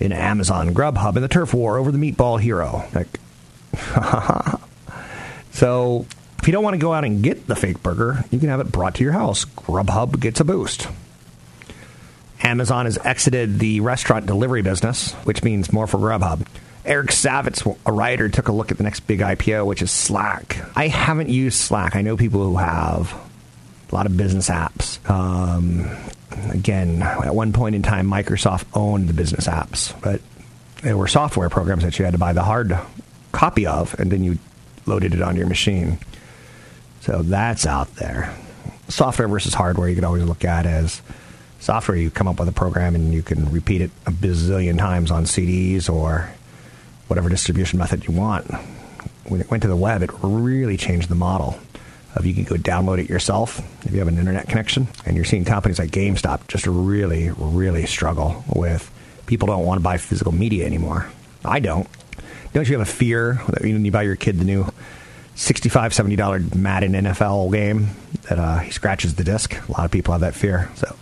in 0.00 0.12
Amazon, 0.12 0.74
Grubhub, 0.74 1.14
and 1.16 1.24
the 1.24 1.28
turf 1.28 1.52
war 1.52 1.76
over 1.76 1.92
the 1.92 1.98
meatball 1.98 2.40
hero. 2.40 2.84
Like, 2.94 3.20
so 5.50 6.06
you 6.48 6.52
don't 6.52 6.64
want 6.64 6.74
to 6.74 6.78
go 6.78 6.94
out 6.94 7.04
and 7.04 7.22
get 7.22 7.46
the 7.46 7.54
fake 7.54 7.82
burger, 7.82 8.24
you 8.30 8.38
can 8.38 8.48
have 8.48 8.58
it 8.58 8.72
brought 8.72 8.94
to 8.96 9.04
your 9.04 9.12
house. 9.12 9.44
Grubhub 9.44 10.18
gets 10.18 10.40
a 10.40 10.44
boost. 10.44 10.88
Amazon 12.42 12.86
has 12.86 12.96
exited 13.04 13.58
the 13.58 13.80
restaurant 13.80 14.24
delivery 14.24 14.62
business, 14.62 15.12
which 15.24 15.44
means 15.44 15.72
more 15.72 15.86
for 15.86 15.98
Grubhub. 15.98 16.46
Eric 16.86 17.08
Savitz, 17.08 17.76
a 17.84 17.92
writer, 17.92 18.30
took 18.30 18.48
a 18.48 18.52
look 18.52 18.70
at 18.70 18.78
the 18.78 18.82
next 18.82 19.00
big 19.00 19.20
IPO, 19.20 19.66
which 19.66 19.82
is 19.82 19.90
Slack. 19.90 20.64
I 20.74 20.88
haven't 20.88 21.28
used 21.28 21.58
Slack. 21.58 21.96
I 21.96 22.00
know 22.00 22.16
people 22.16 22.42
who 22.42 22.56
have 22.56 23.12
a 23.90 23.94
lot 23.94 24.06
of 24.06 24.16
business 24.16 24.48
apps. 24.48 24.98
Um, 25.10 25.90
again, 26.50 27.02
at 27.02 27.34
one 27.34 27.52
point 27.52 27.74
in 27.74 27.82
time, 27.82 28.06
Microsoft 28.06 28.64
owned 28.72 29.06
the 29.06 29.12
business 29.12 29.46
apps, 29.46 29.94
but 30.00 30.22
they 30.82 30.94
were 30.94 31.08
software 31.08 31.50
programs 31.50 31.82
that 31.84 31.98
you 31.98 32.06
had 32.06 32.12
to 32.12 32.18
buy 32.18 32.32
the 32.32 32.42
hard 32.42 32.78
copy 33.32 33.66
of, 33.66 33.98
and 34.00 34.10
then 34.10 34.24
you 34.24 34.38
loaded 34.86 35.12
it 35.12 35.20
on 35.20 35.36
your 35.36 35.46
machine. 35.46 35.98
So 37.08 37.22
that's 37.22 37.64
out 37.64 37.96
there. 37.96 38.36
Software 38.88 39.28
versus 39.28 39.54
hardware, 39.54 39.88
you 39.88 39.94
could 39.94 40.04
always 40.04 40.24
look 40.24 40.44
at 40.44 40.66
as 40.66 41.00
software. 41.58 41.96
You 41.96 42.10
come 42.10 42.28
up 42.28 42.38
with 42.38 42.50
a 42.50 42.52
program 42.52 42.94
and 42.94 43.14
you 43.14 43.22
can 43.22 43.50
repeat 43.50 43.80
it 43.80 43.90
a 44.04 44.10
bazillion 44.10 44.76
times 44.76 45.10
on 45.10 45.24
CDs 45.24 45.88
or 45.88 46.30
whatever 47.06 47.30
distribution 47.30 47.78
method 47.78 48.06
you 48.06 48.12
want. 48.12 48.44
When 49.26 49.40
it 49.40 49.50
went 49.50 49.62
to 49.62 49.68
the 49.68 49.74
web, 49.74 50.02
it 50.02 50.10
really 50.20 50.76
changed 50.76 51.08
the 51.08 51.14
model 51.14 51.58
of 52.14 52.26
you 52.26 52.34
can 52.34 52.44
go 52.44 52.56
download 52.56 52.98
it 52.98 53.08
yourself 53.08 53.62
if 53.86 53.92
you 53.92 54.00
have 54.00 54.08
an 54.08 54.18
internet 54.18 54.46
connection. 54.46 54.88
And 55.06 55.16
you're 55.16 55.24
seeing 55.24 55.46
companies 55.46 55.78
like 55.78 55.90
GameStop 55.90 56.46
just 56.46 56.66
really, 56.66 57.30
really 57.30 57.86
struggle 57.86 58.44
with 58.54 58.90
people 59.24 59.46
don't 59.46 59.64
want 59.64 59.78
to 59.78 59.82
buy 59.82 59.96
physical 59.96 60.32
media 60.32 60.66
anymore. 60.66 61.10
I 61.42 61.60
don't. 61.60 61.88
Don't 62.52 62.68
you 62.68 62.78
have 62.78 62.86
a 62.86 62.90
fear 62.90 63.40
that 63.48 63.62
when 63.62 63.82
you 63.82 63.90
buy 63.90 64.02
your 64.02 64.16
kid 64.16 64.38
the 64.38 64.44
new 64.44 64.66
$65, 65.38 66.16
$70 66.16 66.54
Madden 66.56 66.92
NFL 66.92 67.52
game 67.52 67.90
that 68.28 68.40
uh, 68.40 68.58
he 68.58 68.72
scratches 68.72 69.14
the 69.14 69.22
disc? 69.22 69.54
A 69.68 69.72
lot 69.72 69.84
of 69.84 69.90
people 69.92 70.10
have 70.12 70.22
that 70.22 70.34
fear. 70.34 70.68
So 70.74 70.96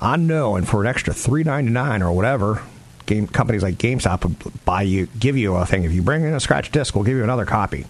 I 0.00 0.16
know, 0.16 0.54
and 0.54 0.66
for 0.66 0.80
an 0.80 0.86
extra 0.86 1.12
three 1.12 1.42
ninety 1.42 1.72
nine 1.72 2.00
or 2.02 2.12
whatever, 2.12 2.62
game 3.06 3.26
companies 3.26 3.64
like 3.64 3.74
GameStop 3.74 4.24
would 4.44 4.64
buy 4.64 4.82
you, 4.82 5.08
give 5.18 5.36
you 5.36 5.56
a 5.56 5.66
thing. 5.66 5.82
If 5.82 5.92
you 5.92 6.02
bring 6.02 6.22
in 6.22 6.34
a 6.34 6.40
scratch 6.40 6.70
disc, 6.70 6.94
we'll 6.94 7.02
give 7.02 7.16
you 7.16 7.24
another 7.24 7.44
copy. 7.44 7.84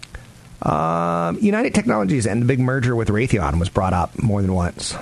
Um, 0.63 1.37
United 1.39 1.75
Technologies 1.75 2.25
and 2.25 2.41
the 2.41 2.47
big 2.47 2.59
merger 2.59 2.95
with 2.95 3.09
Raytheon 3.09 3.59
was 3.59 3.69
brought 3.69 3.93
up 3.93 4.21
more 4.21 4.41
than 4.41 4.53
once. 4.53 4.95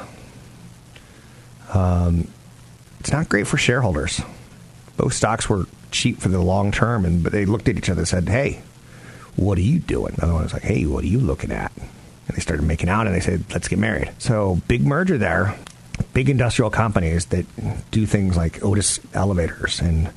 Um, 1.73 2.27
it's 2.99 3.12
not 3.12 3.30
great 3.30 3.47
for 3.47 3.58
shareholders. 3.58 4.21
Both 4.97 5.13
stocks 5.13 5.49
were 5.49 5.65
cheap 5.91 6.19
for 6.19 6.27
the 6.27 6.41
long 6.41 6.73
term, 6.73 7.06
and 7.06 7.23
but 7.23 7.32
they 7.32 7.45
looked 7.45 7.69
at 7.69 7.77
each 7.77 7.89
other 7.89 8.01
and 8.01 8.08
said, 8.08 8.27
"Hey, 8.27 8.62
what 9.38 9.58
are 9.58 9.62
you 9.62 9.80
doing?" 9.80 10.13
The 10.15 10.23
other 10.23 10.34
one 10.34 10.43
was 10.43 10.54
like, 10.54 10.63
"Hey, 10.63 10.86
what 10.86 11.04
are 11.04 11.08
you 11.08 11.19
looking 11.19 11.52
at?" 11.52 11.71
And 11.78 12.36
they 12.36 12.41
started 12.41 12.65
making 12.65 12.89
out, 12.89 13.08
and 13.08 13.15
they 13.15 13.21
said, 13.21 13.45
"Let's 13.54 13.67
get 13.69 13.80
married." 13.80 14.12
So 14.17 14.62
big 14.67 14.86
merger 14.86 15.17
there. 15.17 15.56
Big 16.13 16.30
industrial 16.30 16.69
companies 16.69 17.26
that 17.28 17.45
do 17.89 18.06
things 18.06 18.36
like 18.38 18.63
Otis 18.63 19.00
elevators 19.13 19.80
and 19.80 20.10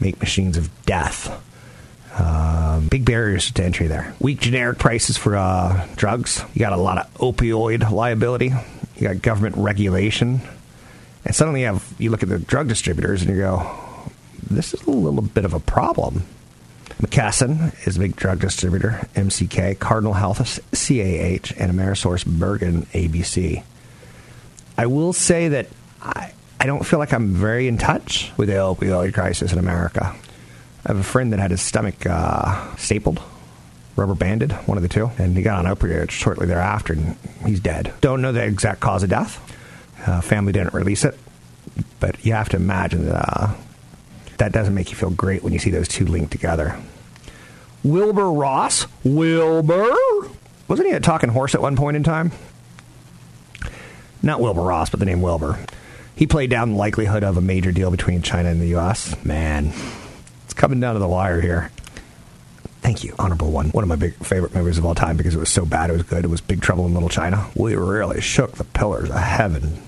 make 0.00 0.18
machines 0.18 0.56
of 0.56 0.70
death. 0.86 1.30
Um, 2.18 2.88
big 2.88 3.04
barriers 3.04 3.50
to 3.52 3.64
entry 3.64 3.86
there. 3.86 4.12
Weak 4.18 4.40
generic 4.40 4.78
prices 4.78 5.16
for 5.16 5.36
uh, 5.36 5.86
drugs. 5.94 6.44
You 6.54 6.58
got 6.60 6.72
a 6.72 6.76
lot 6.76 6.98
of 6.98 7.14
opioid 7.14 7.88
liability. 7.90 8.52
You 8.96 9.08
got 9.08 9.22
government 9.22 9.56
regulation, 9.56 10.40
and 11.24 11.34
suddenly 11.34 11.60
you 11.60 11.66
have 11.66 11.94
you 11.98 12.10
look 12.10 12.22
at 12.22 12.28
the 12.28 12.38
drug 12.38 12.68
distributors 12.68 13.22
and 13.22 13.30
you 13.30 13.36
go, 13.36 13.70
"This 14.50 14.74
is 14.74 14.82
a 14.82 14.90
little 14.90 15.22
bit 15.22 15.44
of 15.44 15.54
a 15.54 15.60
problem." 15.60 16.24
McKesson 16.98 17.86
is 17.86 17.96
a 17.96 18.00
big 18.00 18.16
drug 18.16 18.40
distributor. 18.40 19.08
MCK, 19.14 19.78
Cardinal 19.78 20.12
Health, 20.12 20.38
CAH, 20.72 21.54
and 21.56 21.72
Amerisource 21.72 22.26
Bergen 22.26 22.86
ABC. 22.86 23.62
I 24.76 24.86
will 24.86 25.12
say 25.12 25.48
that 25.48 25.68
I, 26.02 26.32
I 26.58 26.66
don't 26.66 26.84
feel 26.84 26.98
like 26.98 27.12
I'm 27.12 27.34
very 27.34 27.68
in 27.68 27.78
touch 27.78 28.32
with 28.36 28.48
the 28.48 28.56
opioid 28.56 29.14
crisis 29.14 29.52
in 29.52 29.58
America. 29.58 30.14
I 30.84 30.88
have 30.88 30.98
a 30.98 31.02
friend 31.02 31.32
that 31.32 31.38
had 31.40 31.50
his 31.50 31.60
stomach 31.60 32.06
uh, 32.06 32.76
stapled, 32.76 33.20
rubber 33.96 34.14
banded, 34.14 34.52
one 34.66 34.78
of 34.78 34.82
the 34.82 34.88
two, 34.88 35.10
and 35.18 35.36
he 35.36 35.42
got 35.42 35.64
on 35.64 35.76
opioids 35.76 36.10
shortly 36.10 36.46
thereafter, 36.46 36.94
and 36.94 37.16
he's 37.44 37.60
dead. 37.60 37.92
Don't 38.00 38.22
know 38.22 38.32
the 38.32 38.44
exact 38.44 38.80
cause 38.80 39.02
of 39.02 39.10
death. 39.10 39.38
Uh, 40.06 40.20
family 40.20 40.52
didn't 40.52 40.72
release 40.72 41.04
it, 41.04 41.18
but 41.98 42.24
you 42.24 42.32
have 42.32 42.48
to 42.50 42.56
imagine 42.56 43.06
that 43.06 43.16
uh, 43.16 43.54
that 44.40 44.52
doesn't 44.52 44.74
make 44.74 44.90
you 44.90 44.96
feel 44.96 45.10
great 45.10 45.42
when 45.44 45.52
you 45.52 45.58
see 45.58 45.70
those 45.70 45.86
two 45.86 46.06
linked 46.06 46.32
together. 46.32 46.74
Wilbur 47.84 48.32
Ross, 48.32 48.86
Wilbur, 49.04 49.94
wasn't 50.66 50.88
he 50.88 50.94
a 50.94 51.00
talking 51.00 51.28
horse 51.28 51.54
at 51.54 51.60
one 51.60 51.76
point 51.76 51.94
in 51.96 52.02
time? 52.02 52.32
Not 54.22 54.40
Wilbur 54.40 54.62
Ross, 54.62 54.88
but 54.88 54.98
the 54.98 55.06
name 55.06 55.20
Wilbur. 55.20 55.58
He 56.16 56.26
played 56.26 56.48
down 56.48 56.70
the 56.70 56.76
likelihood 56.76 57.22
of 57.22 57.36
a 57.36 57.42
major 57.42 57.70
deal 57.70 57.90
between 57.90 58.22
China 58.22 58.48
and 58.48 58.62
the 58.62 58.68
U.S. 58.68 59.14
Man, 59.24 59.72
it's 60.46 60.54
coming 60.54 60.80
down 60.80 60.94
to 60.94 61.00
the 61.00 61.08
wire 61.08 61.42
here. 61.42 61.70
Thank 62.80 63.04
you, 63.04 63.14
Honorable 63.18 63.50
One. 63.50 63.68
One 63.70 63.84
of 63.84 63.88
my 63.88 63.96
big 63.96 64.14
favorite 64.24 64.54
movies 64.54 64.78
of 64.78 64.86
all 64.86 64.94
time 64.94 65.18
because 65.18 65.34
it 65.34 65.38
was 65.38 65.50
so 65.50 65.66
bad 65.66 65.90
it 65.90 65.94
was 65.94 66.02
good. 66.02 66.24
It 66.24 66.28
was 66.28 66.40
Big 66.40 66.62
Trouble 66.62 66.86
in 66.86 66.94
Little 66.94 67.10
China. 67.10 67.46
We 67.54 67.74
really 67.74 68.22
shook 68.22 68.52
the 68.52 68.64
pillars 68.64 69.10
of 69.10 69.16
heaven, 69.16 69.82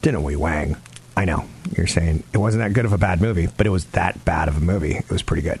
didn't 0.00 0.22
we, 0.22 0.36
Wang? 0.36 0.78
I 1.20 1.26
know 1.26 1.44
you're 1.76 1.86
saying 1.86 2.24
it 2.32 2.38
wasn't 2.38 2.62
that 2.64 2.72
good 2.72 2.86
of 2.86 2.94
a 2.94 2.98
bad 2.98 3.20
movie, 3.20 3.46
but 3.54 3.66
it 3.66 3.70
was 3.70 3.84
that 3.86 4.24
bad 4.24 4.48
of 4.48 4.56
a 4.56 4.60
movie. 4.60 4.94
It 4.96 5.10
was 5.10 5.22
pretty 5.22 5.42
good. 5.42 5.60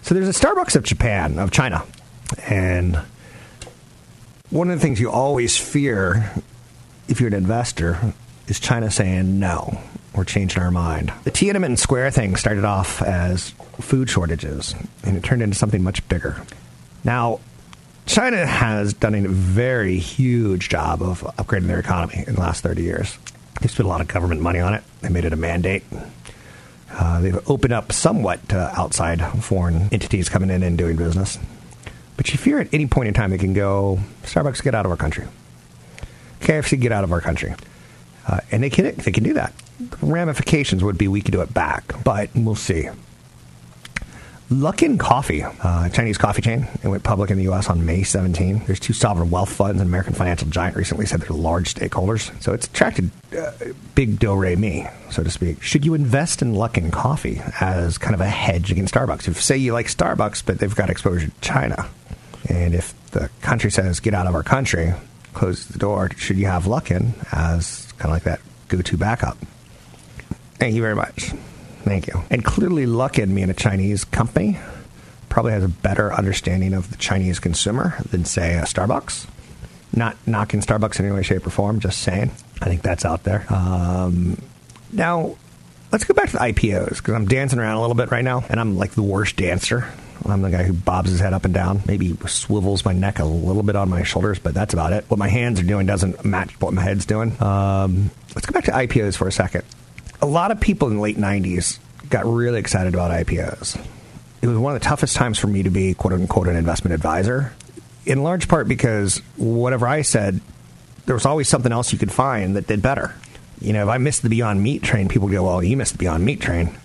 So 0.00 0.14
there's 0.14 0.30
a 0.30 0.32
Starbucks 0.32 0.76
of 0.76 0.82
Japan, 0.82 1.38
of 1.38 1.50
China, 1.50 1.84
and 2.46 2.98
one 4.48 4.70
of 4.70 4.78
the 4.78 4.80
things 4.80 4.98
you 4.98 5.10
always 5.10 5.58
fear 5.58 6.32
if 7.06 7.20
you're 7.20 7.28
an 7.28 7.34
investor 7.34 8.14
is 8.48 8.58
China 8.58 8.90
saying 8.90 9.38
no, 9.38 9.78
we're 10.14 10.24
changing 10.24 10.62
our 10.62 10.70
mind. 10.70 11.12
The 11.24 11.30
Tiananmen 11.30 11.76
Square 11.78 12.12
thing 12.12 12.34
started 12.36 12.64
off 12.64 13.02
as 13.02 13.50
food 13.80 14.08
shortages, 14.08 14.74
and 15.04 15.18
it 15.18 15.22
turned 15.22 15.42
into 15.42 15.54
something 15.54 15.82
much 15.82 16.08
bigger. 16.08 16.42
Now, 17.04 17.40
China 18.06 18.46
has 18.46 18.94
done 18.94 19.14
a 19.14 19.28
very 19.28 19.98
huge 19.98 20.70
job 20.70 21.02
of 21.02 21.20
upgrading 21.36 21.66
their 21.66 21.78
economy 21.78 22.24
in 22.26 22.36
the 22.36 22.40
last 22.40 22.62
30 22.62 22.84
years. 22.84 23.18
They 23.60 23.68
spent 23.68 23.86
a 23.86 23.88
lot 23.88 24.00
of 24.00 24.08
government 24.08 24.40
money 24.40 24.60
on 24.60 24.74
it. 24.74 24.84
They 25.00 25.08
made 25.08 25.24
it 25.24 25.32
a 25.32 25.36
mandate. 25.36 25.84
Uh, 26.90 27.20
they've 27.20 27.50
opened 27.50 27.72
up 27.72 27.92
somewhat 27.92 28.48
to 28.48 28.56
outside 28.78 29.20
foreign 29.42 29.88
entities 29.92 30.28
coming 30.28 30.50
in 30.50 30.62
and 30.62 30.78
doing 30.78 30.96
business. 30.96 31.38
But 32.16 32.30
you 32.32 32.38
fear 32.38 32.58
at 32.60 32.72
any 32.72 32.86
point 32.86 33.08
in 33.08 33.14
time 33.14 33.30
they 33.30 33.38
can 33.38 33.52
go, 33.52 34.00
Starbucks, 34.22 34.62
get 34.62 34.74
out 34.74 34.86
of 34.86 34.90
our 34.90 34.96
country. 34.96 35.26
KFC, 36.40 36.80
get 36.80 36.92
out 36.92 37.04
of 37.04 37.12
our 37.12 37.20
country. 37.20 37.54
Uh, 38.26 38.40
and 38.50 38.62
they 38.62 38.70
can, 38.70 38.94
they 38.96 39.12
can 39.12 39.24
do 39.24 39.34
that. 39.34 39.52
The 39.78 40.06
ramifications 40.06 40.82
would 40.82 40.96
be 40.96 41.08
we 41.08 41.20
could 41.20 41.32
do 41.32 41.42
it 41.42 41.52
back, 41.52 41.92
but 42.04 42.30
we'll 42.34 42.54
see. 42.54 42.88
Luckin 44.50 44.96
Coffee, 44.96 45.42
uh, 45.42 45.88
Chinese 45.88 46.18
coffee 46.18 46.40
chain, 46.40 46.68
it 46.84 46.86
went 46.86 47.02
public 47.02 47.32
in 47.32 47.36
the 47.36 47.44
U.S. 47.44 47.68
on 47.68 47.84
May 47.84 48.04
17. 48.04 48.62
There's 48.66 48.78
two 48.78 48.92
sovereign 48.92 49.28
wealth 49.28 49.52
funds, 49.52 49.80
and 49.80 49.88
American 49.88 50.14
financial 50.14 50.48
giant 50.48 50.76
recently 50.76 51.04
said 51.04 51.20
they're 51.20 51.36
large 51.36 51.74
stakeholders. 51.74 52.30
So 52.40 52.52
it's 52.52 52.66
attracted 52.66 53.10
uh, 53.36 53.50
big 53.96 54.20
do 54.20 54.36
re 54.36 54.54
mi, 54.54 54.86
so 55.10 55.24
to 55.24 55.30
speak. 55.30 55.62
Should 55.62 55.84
you 55.84 55.94
invest 55.94 56.42
in 56.42 56.52
Luckin 56.52 56.92
Coffee 56.92 57.42
as 57.60 57.98
kind 57.98 58.14
of 58.14 58.20
a 58.20 58.28
hedge 58.28 58.70
against 58.70 58.94
Starbucks? 58.94 59.26
If 59.26 59.42
say 59.42 59.56
you 59.56 59.72
like 59.72 59.86
Starbucks, 59.86 60.46
but 60.46 60.60
they've 60.60 60.74
got 60.74 60.90
exposure 60.90 61.26
to 61.26 61.40
China, 61.40 61.88
and 62.48 62.72
if 62.72 62.94
the 63.10 63.30
country 63.40 63.72
says 63.72 63.98
get 63.98 64.14
out 64.14 64.28
of 64.28 64.36
our 64.36 64.44
country, 64.44 64.94
close 65.34 65.66
the 65.66 65.78
door, 65.78 66.08
should 66.16 66.38
you 66.38 66.46
have 66.46 66.66
Luckin 66.66 67.14
as 67.32 67.92
kind 67.98 68.10
of 68.10 68.12
like 68.12 68.22
that 68.22 68.40
go-to 68.68 68.96
backup? 68.96 69.38
Thank 70.54 70.76
you 70.76 70.82
very 70.82 70.94
much. 70.94 71.32
Thank 71.86 72.08
you. 72.08 72.20
And 72.30 72.44
clearly, 72.44 72.84
Luckin, 72.84 73.32
being 73.32 73.48
a 73.48 73.54
Chinese 73.54 74.04
company, 74.04 74.58
probably 75.28 75.52
has 75.52 75.62
a 75.62 75.68
better 75.68 76.12
understanding 76.12 76.74
of 76.74 76.90
the 76.90 76.96
Chinese 76.96 77.38
consumer 77.38 77.96
than, 78.10 78.24
say, 78.24 78.56
a 78.56 78.62
Starbucks. 78.62 79.28
Not 79.94 80.16
knocking 80.26 80.62
Starbucks 80.62 80.98
in 80.98 81.06
any 81.06 81.14
way, 81.14 81.22
shape, 81.22 81.46
or 81.46 81.50
form, 81.50 81.78
just 81.78 82.00
saying. 82.00 82.32
I 82.60 82.64
think 82.64 82.82
that's 82.82 83.04
out 83.04 83.22
there. 83.22 83.46
Um, 83.54 84.36
now, 84.90 85.36
let's 85.92 86.02
go 86.02 86.12
back 86.12 86.30
to 86.30 86.32
the 86.32 86.38
IPOs 86.40 86.96
because 86.96 87.14
I'm 87.14 87.26
dancing 87.26 87.60
around 87.60 87.76
a 87.76 87.80
little 87.80 87.94
bit 87.94 88.10
right 88.10 88.24
now, 88.24 88.44
and 88.48 88.58
I'm 88.58 88.76
like 88.76 88.90
the 88.90 89.02
worst 89.02 89.36
dancer. 89.36 89.88
I'm 90.24 90.42
the 90.42 90.50
guy 90.50 90.64
who 90.64 90.72
bobs 90.72 91.10
his 91.10 91.20
head 91.20 91.34
up 91.34 91.44
and 91.44 91.54
down, 91.54 91.82
maybe 91.86 92.16
swivels 92.26 92.84
my 92.84 92.94
neck 92.94 93.20
a 93.20 93.24
little 93.24 93.62
bit 93.62 93.76
on 93.76 93.88
my 93.88 94.02
shoulders, 94.02 94.40
but 94.40 94.54
that's 94.54 94.74
about 94.74 94.92
it. 94.92 95.04
What 95.06 95.18
my 95.18 95.28
hands 95.28 95.60
are 95.60 95.64
doing 95.64 95.86
doesn't 95.86 96.24
match 96.24 96.60
what 96.60 96.74
my 96.74 96.82
head's 96.82 97.06
doing. 97.06 97.40
Um, 97.40 98.10
let's 98.34 98.44
go 98.44 98.52
back 98.52 98.64
to 98.64 98.72
IPOs 98.72 99.16
for 99.16 99.28
a 99.28 99.32
second 99.32 99.62
a 100.20 100.26
lot 100.26 100.50
of 100.50 100.60
people 100.60 100.88
in 100.88 100.96
the 100.96 101.00
late 101.00 101.16
90s 101.16 101.78
got 102.08 102.24
really 102.24 102.58
excited 102.58 102.94
about 102.94 103.10
IPOs. 103.10 103.78
It 104.42 104.46
was 104.46 104.58
one 104.58 104.74
of 104.74 104.80
the 104.80 104.86
toughest 104.86 105.16
times 105.16 105.38
for 105.38 105.46
me 105.46 105.62
to 105.62 105.70
be, 105.70 105.94
quote 105.94 106.12
unquote, 106.12 106.48
an 106.48 106.56
investment 106.56 106.94
advisor, 106.94 107.52
in 108.04 108.22
large 108.22 108.48
part 108.48 108.68
because 108.68 109.18
whatever 109.36 109.86
I 109.86 110.02
said, 110.02 110.40
there 111.06 111.14
was 111.14 111.26
always 111.26 111.48
something 111.48 111.72
else 111.72 111.92
you 111.92 111.98
could 111.98 112.12
find 112.12 112.56
that 112.56 112.66
did 112.66 112.82
better. 112.82 113.14
You 113.60 113.72
know, 113.72 113.82
if 113.84 113.88
I 113.88 113.98
missed 113.98 114.22
the 114.22 114.28
Beyond 114.28 114.62
Meat 114.62 114.82
train, 114.82 115.08
people 115.08 115.28
go, 115.28 115.44
well, 115.44 115.62
you 115.62 115.76
missed 115.76 115.92
the 115.92 115.98
Beyond 115.98 116.24
Meat 116.24 116.40
train. 116.40 116.76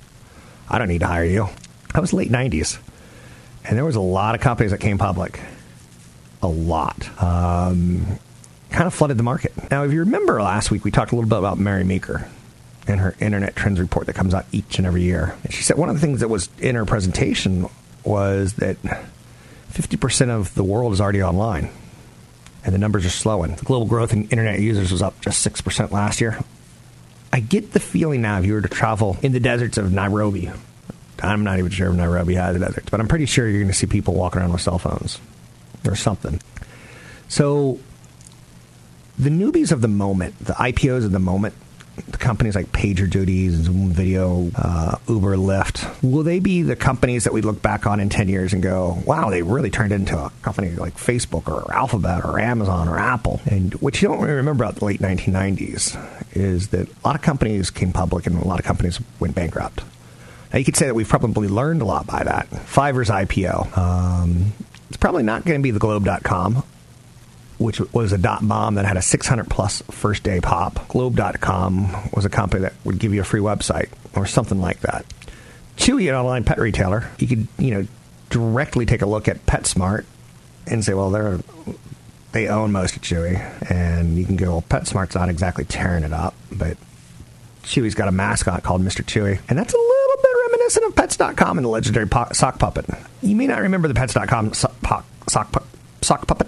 I 0.69 0.77
don't 0.77 0.87
need 0.87 0.99
to 0.99 1.07
hire 1.07 1.25
you. 1.25 1.49
That 1.93 2.01
was 2.01 2.13
late 2.13 2.31
90s. 2.31 2.79
And 3.65 3.77
there 3.77 3.85
was 3.85 3.95
a 3.95 4.01
lot 4.01 4.35
of 4.35 4.41
companies 4.41 4.71
that 4.71 4.79
came 4.79 4.97
public. 4.97 5.39
A 6.41 6.47
lot. 6.47 7.07
Um, 7.21 8.05
kind 8.69 8.87
of 8.87 8.93
flooded 8.93 9.17
the 9.17 9.23
market. 9.23 9.51
Now, 9.69 9.83
if 9.83 9.91
you 9.91 9.99
remember 9.99 10.41
last 10.41 10.71
week, 10.71 10.83
we 10.83 10.91
talked 10.91 11.11
a 11.11 11.15
little 11.15 11.29
bit 11.29 11.37
about 11.37 11.59
Mary 11.59 11.83
Meeker 11.83 12.27
in 12.91 12.99
her 12.99 13.15
internet 13.19 13.55
trends 13.55 13.79
report 13.79 14.07
that 14.07 14.13
comes 14.13 14.33
out 14.33 14.45
each 14.51 14.77
and 14.77 14.85
every 14.85 15.01
year. 15.01 15.35
And 15.43 15.53
she 15.53 15.63
said 15.63 15.77
one 15.77 15.89
of 15.89 15.95
the 15.95 16.01
things 16.01 16.19
that 16.19 16.27
was 16.27 16.49
in 16.59 16.75
her 16.75 16.85
presentation 16.85 17.67
was 18.03 18.53
that 18.53 18.77
50% 19.71 20.29
of 20.29 20.53
the 20.55 20.63
world 20.63 20.93
is 20.93 21.01
already 21.01 21.23
online 21.23 21.69
and 22.63 22.73
the 22.73 22.79
numbers 22.79 23.05
are 23.05 23.09
slowing. 23.09 23.55
The 23.55 23.65
global 23.65 23.87
growth 23.87 24.13
in 24.13 24.23
internet 24.25 24.59
users 24.59 24.91
was 24.91 25.01
up 25.01 25.19
just 25.21 25.45
6% 25.45 25.91
last 25.91 26.21
year. 26.21 26.39
I 27.33 27.39
get 27.39 27.71
the 27.71 27.79
feeling 27.79 28.21
now 28.21 28.39
if 28.39 28.45
you 28.45 28.53
were 28.53 28.61
to 28.61 28.67
travel 28.67 29.17
in 29.21 29.31
the 29.31 29.39
deserts 29.39 29.77
of 29.77 29.91
Nairobi, 29.91 30.51
I'm 31.23 31.43
not 31.43 31.59
even 31.59 31.71
sure 31.71 31.89
if 31.89 31.95
Nairobi 31.95 32.35
has 32.35 32.59
deserts, 32.59 32.89
but 32.89 32.99
I'm 32.99 33.07
pretty 33.07 33.25
sure 33.25 33.47
you're 33.47 33.61
going 33.61 33.71
to 33.71 33.77
see 33.77 33.87
people 33.87 34.15
walking 34.15 34.41
around 34.41 34.51
with 34.51 34.61
cell 34.61 34.79
phones 34.79 35.19
or 35.85 35.95
something. 35.95 36.41
So 37.27 37.79
the 39.17 39.29
newbies 39.29 39.71
of 39.71 39.81
the 39.81 39.87
moment, 39.87 40.37
the 40.39 40.53
IPOs 40.53 41.05
of 41.05 41.11
the 41.11 41.19
moment, 41.19 41.53
companies 42.19 42.55
like 42.55 42.71
PagerDuty, 42.71 43.49
Zoom 43.49 43.89
Video, 43.89 44.49
uh, 44.55 44.97
Uber, 45.07 45.35
Lyft, 45.35 46.01
will 46.03 46.23
they 46.23 46.39
be 46.39 46.61
the 46.61 46.75
companies 46.75 47.23
that 47.25 47.33
we 47.33 47.41
look 47.41 47.61
back 47.61 47.85
on 47.85 47.99
in 47.99 48.09
10 48.09 48.29
years 48.29 48.53
and 48.53 48.63
go, 48.63 49.01
wow, 49.05 49.29
they 49.29 49.41
really 49.41 49.69
turned 49.69 49.91
into 49.91 50.17
a 50.17 50.31
company 50.41 50.71
like 50.71 50.95
Facebook 50.95 51.47
or 51.47 51.73
Alphabet 51.73 52.23
or 52.23 52.39
Amazon 52.39 52.87
or 52.87 52.97
Apple? 52.97 53.41
And 53.45 53.73
what 53.75 54.01
you 54.01 54.07
don't 54.07 54.21
really 54.21 54.35
remember 54.35 54.63
about 54.63 54.77
the 54.77 54.85
late 54.85 54.99
1990s 54.99 55.97
is 56.35 56.69
that 56.69 56.87
a 56.87 57.07
lot 57.07 57.15
of 57.15 57.21
companies 57.21 57.69
came 57.69 57.91
public 57.91 58.25
and 58.27 58.37
a 58.41 58.47
lot 58.47 58.59
of 58.59 58.65
companies 58.65 58.99
went 59.19 59.35
bankrupt. 59.35 59.83
Now, 60.53 60.59
you 60.59 60.65
could 60.65 60.75
say 60.75 60.85
that 60.87 60.95
we've 60.95 61.07
probably 61.07 61.47
learned 61.47 61.81
a 61.81 61.85
lot 61.85 62.07
by 62.07 62.23
that. 62.23 62.49
Fiverr's 62.49 63.09
IPO. 63.09 63.77
Um, 63.77 64.53
it's 64.89 64.97
probably 64.97 65.23
not 65.23 65.45
going 65.45 65.59
to 65.59 65.63
be 65.63 65.71
the 65.71 65.79
Globe.com 65.79 66.63
which 67.61 67.79
was 67.93 68.11
a 68.11 68.17
dot 68.17 68.45
bomb 68.47 68.75
that 68.75 68.85
had 68.85 68.97
a 68.97 69.01
600 69.01 69.47
plus 69.49 69.81
first 69.91 70.23
day 70.23 70.39
pop. 70.41 70.87
Globe.com 70.87 72.09
was 72.11 72.25
a 72.25 72.29
company 72.29 72.63
that 72.63 72.73
would 72.83 72.97
give 72.97 73.13
you 73.13 73.21
a 73.21 73.23
free 73.23 73.39
website 73.39 73.89
or 74.15 74.25
something 74.25 74.59
like 74.59 74.79
that. 74.81 75.05
Chewy, 75.77 76.09
an 76.09 76.15
online 76.15 76.43
pet 76.43 76.57
retailer, 76.57 77.09
you 77.19 77.27
could 77.27 77.47
you 77.57 77.71
know 77.71 77.87
directly 78.29 78.85
take 78.85 79.01
a 79.01 79.05
look 79.05 79.27
at 79.27 79.45
PetSmart 79.45 80.05
and 80.67 80.83
say, 80.83 80.93
well, 80.93 81.11
they're 81.11 81.39
they 82.31 82.47
own 82.47 82.71
most 82.71 82.95
of 82.95 83.01
Chewy, 83.01 83.37
and 83.69 84.17
you 84.17 84.25
can 84.25 84.37
go, 84.37 84.51
well, 84.51 84.63
PetSmart's 84.69 85.15
not 85.15 85.29
exactly 85.29 85.65
tearing 85.65 86.03
it 86.03 86.13
up, 86.13 86.33
but 86.51 86.77
Chewy's 87.63 87.93
got 87.93 88.07
a 88.07 88.11
mascot 88.11 88.63
called 88.63 88.81
Mr. 88.81 89.03
Chewy, 89.03 89.39
and 89.49 89.59
that's 89.59 89.73
a 89.73 89.77
little 89.77 90.21
bit 90.21 90.31
reminiscent 90.51 90.85
of 90.85 90.95
Pets.com 90.95 91.57
and 91.57 91.65
the 91.65 91.69
legendary 91.69 92.07
po- 92.07 92.31
sock 92.31 92.57
puppet. 92.57 92.85
You 93.21 93.35
may 93.35 93.47
not 93.47 93.59
remember 93.61 93.87
the 93.87 93.93
Pets.com 93.93 94.53
so- 94.53 94.71
po- 94.81 95.03
sock, 95.27 95.51
pu- 95.51 95.65
sock 96.01 96.25
puppet 96.25 96.47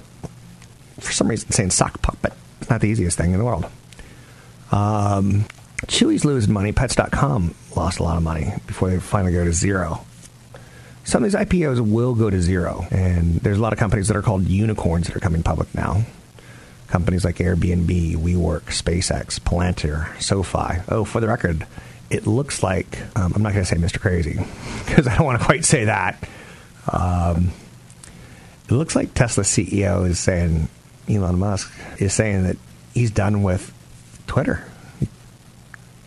for 1.04 1.12
some 1.12 1.28
reason 1.28 1.52
saying 1.52 1.72
sock 1.72 2.02
puppet. 2.02 2.34
It's 2.62 2.70
not 2.70 2.82
the 2.82 2.88
easiest 2.88 3.18
thing 3.18 3.34
in 3.34 3.40
the 3.40 3.46
world. 3.46 3.66
Um, 4.72 5.46
Chewy's 5.86 6.26
losing 6.26 6.54
money. 6.54 6.72
Pets.com 6.72 7.54
lost 7.76 8.00
a 8.00 8.04
lot 8.04 8.18
of 8.18 8.24
money 8.24 8.54
before 8.68 8.90
they 8.90 9.00
finally 9.00 9.34
go 9.34 9.44
to 9.44 9.54
zero. 9.54 10.06
Some 11.04 11.24
of 11.24 11.32
these 11.32 11.40
IPOs 11.40 11.82
will 11.82 12.16
go 12.16 12.30
to 12.30 12.42
zero, 12.42 12.88
and 12.90 13.36
there's 13.42 13.58
a 13.58 13.62
lot 13.62 13.74
of 13.74 13.80
companies 13.80 14.08
that 14.08 14.16
are 14.16 14.22
called 14.22 14.48
unicorns 14.48 15.08
that 15.08 15.16
are 15.16 15.20
coming 15.20 15.44
public 15.44 15.74
now. 15.76 16.04
Companies 16.88 17.26
like 17.26 17.38
Airbnb, 17.38 18.16
WeWork, 18.16 18.62
SpaceX, 18.66 19.40
Palantir, 19.40 20.22
SoFi. 20.22 20.82
Oh, 20.88 21.04
for 21.04 21.20
the 21.20 21.28
record, 21.28 21.66
it 22.10 22.26
looks 22.26 22.64
like 22.64 23.00
um, 23.18 23.34
I'm 23.36 23.42
not 23.42 23.54
going 23.54 23.66
to 23.66 23.70
say 23.70 23.76
Mr. 23.76 24.00
Crazy 24.00 24.40
because 24.86 25.08
I 25.08 25.18
don't 25.18 25.26
want 25.26 25.40
to 25.40 25.46
quite 25.46 25.66
say 25.66 25.86
that. 25.86 26.28
Um, 26.92 27.52
it 28.66 28.72
looks 28.72 28.96
like 28.96 29.14
Tesla 29.14 29.44
CEO 29.44 30.08
is 30.08 30.20
saying 30.20 30.70
Elon 31.10 31.40
Musk 31.40 31.72
is 32.00 32.14
saying 32.14 32.44
that 32.44 32.58
he's 32.94 33.12
done 33.12 33.44
with 33.44 33.74
Twitter. 34.28 34.64
He 35.00 35.08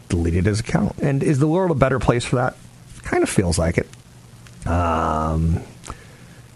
deleted 0.09 0.47
his 0.47 0.61
account. 0.61 0.97
And 1.01 1.23
is 1.23 1.39
the 1.39 1.49
world 1.49 1.71
a 1.71 1.75
better 1.75 1.99
place 1.99 2.25
for 2.25 2.37
that? 2.37 2.57
Kind 3.03 3.23
of 3.23 3.29
feels 3.29 3.59
like 3.59 3.79
it. 3.79 3.89
Um, 4.67 5.63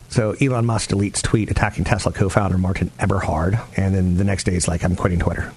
so 0.08 0.32
Elon 0.40 0.66
Musk 0.66 0.90
deletes 0.90 1.22
tweet 1.22 1.50
attacking 1.50 1.84
Tesla 1.84 2.12
co-founder 2.12 2.58
Martin 2.58 2.90
Eberhard, 2.98 3.60
and 3.76 3.94
then 3.94 4.16
the 4.16 4.24
next 4.24 4.44
day 4.44 4.54
it's 4.54 4.66
like, 4.66 4.82
I'm 4.82 4.96
quitting 4.96 5.20
Twitter. 5.20 5.52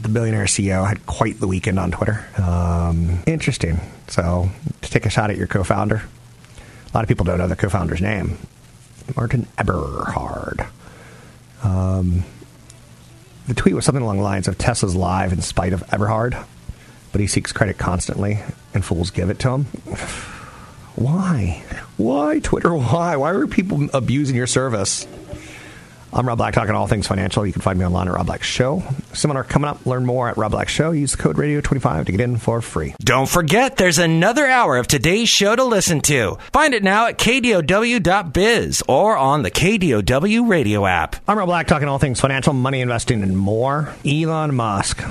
The 0.00 0.08
billionaire 0.08 0.46
CEO 0.46 0.86
had 0.88 1.06
quite 1.06 1.38
the 1.38 1.46
weekend 1.46 1.78
on 1.78 1.90
Twitter. 1.90 2.26
Um, 2.38 3.22
interesting. 3.26 3.80
So 4.08 4.50
to 4.80 4.90
take 4.90 5.06
a 5.06 5.10
shot 5.10 5.30
at 5.30 5.36
your 5.36 5.46
co-founder, 5.46 5.96
a 5.96 6.96
lot 6.96 7.04
of 7.04 7.08
people 7.08 7.24
don't 7.24 7.38
know 7.38 7.46
the 7.46 7.54
co-founder's 7.54 8.00
name. 8.00 8.38
Martin 9.14 9.46
Eberhard. 9.58 10.66
Um, 11.62 12.24
the 13.46 13.54
tweet 13.54 13.74
was 13.74 13.84
something 13.84 14.02
along 14.02 14.18
the 14.18 14.22
lines 14.22 14.48
of 14.48 14.58
Tesla's 14.58 14.94
live 14.94 15.32
in 15.32 15.42
spite 15.42 15.72
of 15.72 15.82
Eberhard, 15.92 16.36
but 17.12 17.20
he 17.20 17.26
seeks 17.26 17.52
credit 17.52 17.78
constantly, 17.78 18.38
and 18.74 18.84
fools 18.84 19.10
give 19.10 19.30
it 19.30 19.38
to 19.40 19.50
him. 19.50 19.64
Why? 20.96 21.62
Why, 21.96 22.40
Twitter? 22.40 22.74
Why? 22.76 23.16
Why 23.16 23.30
are 23.30 23.46
people 23.46 23.88
abusing 23.92 24.36
your 24.36 24.46
service? 24.46 25.06
I'm 26.12 26.26
Rob 26.26 26.38
Black, 26.38 26.54
talking 26.54 26.74
all 26.74 26.88
things 26.88 27.06
financial. 27.06 27.46
You 27.46 27.52
can 27.52 27.62
find 27.62 27.78
me 27.78 27.84
online 27.84 28.08
at 28.08 28.14
Rob 28.14 28.26
Black 28.26 28.42
Show. 28.42 28.82
Seminar 29.12 29.44
coming 29.44 29.70
up. 29.70 29.86
Learn 29.86 30.04
more 30.04 30.28
at 30.28 30.36
Rob 30.36 30.50
Black 30.50 30.68
Show. 30.68 30.90
Use 30.90 31.12
the 31.12 31.18
code 31.18 31.36
Radio25 31.36 32.06
to 32.06 32.12
get 32.12 32.20
in 32.20 32.36
for 32.36 32.60
free. 32.60 32.96
Don't 32.98 33.28
forget, 33.28 33.76
there's 33.76 33.98
another 33.98 34.46
hour 34.46 34.76
of 34.76 34.88
today's 34.88 35.28
show 35.28 35.54
to 35.54 35.62
listen 35.62 36.00
to. 36.02 36.36
Find 36.52 36.74
it 36.74 36.82
now 36.82 37.06
at 37.06 37.16
kdow.biz 37.18 38.82
or 38.88 39.16
on 39.16 39.42
the 39.42 39.52
KDOW 39.52 40.48
radio 40.48 40.84
app. 40.84 41.14
I'm 41.28 41.38
Rob 41.38 41.46
Black, 41.46 41.68
talking 41.68 41.86
all 41.86 41.98
things 41.98 42.20
financial, 42.20 42.54
money 42.54 42.80
investing, 42.80 43.22
and 43.22 43.38
more. 43.38 43.94
Elon 44.04 44.52
Musk. 44.56 45.04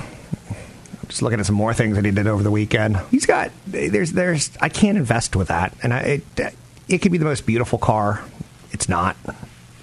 Just 1.08 1.22
looking 1.22 1.40
at 1.40 1.46
some 1.46 1.56
more 1.56 1.72
things 1.72 1.96
that 1.96 2.04
he 2.04 2.10
did 2.10 2.26
over 2.26 2.42
the 2.42 2.50
weekend. 2.50 2.98
He's 3.10 3.24
got 3.26 3.50
there's 3.66 4.12
there's 4.12 4.50
I 4.60 4.68
can't 4.68 4.98
invest 4.98 5.34
with 5.34 5.48
that, 5.48 5.72
and 5.82 5.94
I, 5.94 6.00
it 6.00 6.54
it 6.88 6.98
could 6.98 7.10
be 7.10 7.18
the 7.18 7.24
most 7.24 7.46
beautiful 7.46 7.78
car. 7.78 8.22
It's 8.70 8.88
not. 8.88 9.16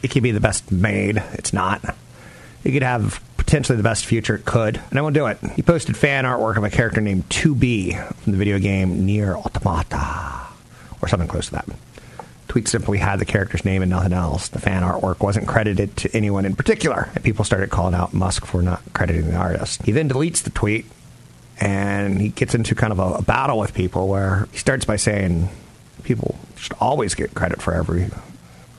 It 0.03 0.09
could 0.09 0.23
be 0.23 0.31
the 0.31 0.39
best 0.39 0.71
made. 0.71 1.17
It's 1.33 1.53
not. 1.53 1.95
It 2.63 2.71
could 2.71 2.83
have 2.83 3.21
potentially 3.37 3.77
the 3.77 3.83
best 3.83 4.05
future. 4.05 4.35
It 4.35 4.45
could, 4.45 4.81
and 4.89 4.99
I 4.99 5.01
won't 5.01 5.15
do 5.15 5.27
it. 5.27 5.37
He 5.55 5.61
posted 5.61 5.95
fan 5.95 6.25
artwork 6.25 6.57
of 6.57 6.63
a 6.63 6.69
character 6.69 7.01
named 7.01 7.27
2B 7.29 8.13
from 8.17 8.31
the 8.33 8.37
video 8.37 8.59
game 8.59 9.05
Nier 9.05 9.35
Automata, 9.35 10.47
or 11.01 11.07
something 11.07 11.29
close 11.29 11.47
to 11.47 11.53
that. 11.53 11.65
Tweet 12.47 12.67
simply 12.67 12.97
had 12.97 13.19
the 13.19 13.25
character's 13.25 13.65
name 13.65 13.81
and 13.81 13.89
nothing 13.89 14.13
else. 14.13 14.47
The 14.49 14.59
fan 14.59 14.83
artwork 14.83 15.19
wasn't 15.19 15.47
credited 15.47 15.95
to 15.97 16.15
anyone 16.15 16.45
in 16.45 16.55
particular, 16.55 17.09
and 17.15 17.23
people 17.23 17.45
started 17.45 17.69
calling 17.69 17.93
out 17.93 18.13
Musk 18.13 18.45
for 18.45 18.61
not 18.61 18.81
crediting 18.93 19.27
the 19.27 19.35
artist. 19.35 19.81
He 19.83 19.91
then 19.91 20.09
deletes 20.09 20.43
the 20.43 20.49
tweet, 20.49 20.85
and 21.59 22.21
he 22.21 22.29
gets 22.29 22.53
into 22.55 22.75
kind 22.75 22.91
of 22.91 22.99
a, 22.99 23.15
a 23.15 23.21
battle 23.21 23.57
with 23.57 23.73
people 23.73 24.07
where 24.07 24.47
he 24.51 24.57
starts 24.57 24.85
by 24.85 24.95
saying 24.95 25.49
people 26.03 26.37
should 26.55 26.73
always 26.79 27.15
get 27.15 27.33
credit 27.33 27.61
for 27.61 27.73
every, 27.73 28.09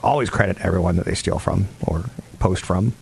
always 0.03 0.31
credit 0.31 0.59
everyone 0.61 0.97
that 0.97 1.07
they 1.07 1.15
steal 1.15 1.39
from 1.39 1.69
or 1.87 2.05
post 2.39 2.65
from, 2.65 2.93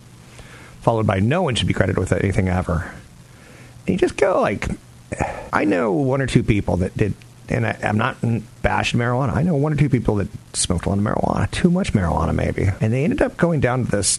followed 0.81 1.07
by 1.07 1.21
no 1.21 1.43
one 1.43 1.55
should 1.55 1.69
be 1.69 1.75
credited 1.75 1.99
with 1.99 2.13
anything 2.13 2.49
ever. 2.49 2.93
And 3.87 3.95
you 3.95 3.99
just 3.99 4.17
go 4.17 4.41
like, 4.41 4.69
I 5.53 5.65
know 5.65 5.93
one 5.93 6.21
or 6.21 6.27
two 6.27 6.43
people 6.43 6.79
that 6.79 6.97
did 6.97 7.15
and 7.49 7.67
I, 7.67 7.77
am 7.83 7.97
not 7.97 8.17
bashing 8.63 8.99
marijuana. 8.99 9.35
I 9.35 9.43
know 9.43 9.55
one 9.55 9.73
or 9.73 9.77
two 9.77 9.89
people 9.89 10.17
that 10.17 10.29
smoked 10.53 10.87
a 10.87 10.89
lot 10.89 10.99
of 10.99 11.05
marijuana, 11.05 11.51
too 11.51 11.71
much 11.71 11.93
marijuana 11.93 12.35
maybe, 12.35 12.69
and 12.81 12.93
they 12.93 13.05
ended 13.05 13.23
up 13.23 13.37
going 13.37 13.61
down 13.61 13.85
to 13.85 13.91
this 13.91 14.19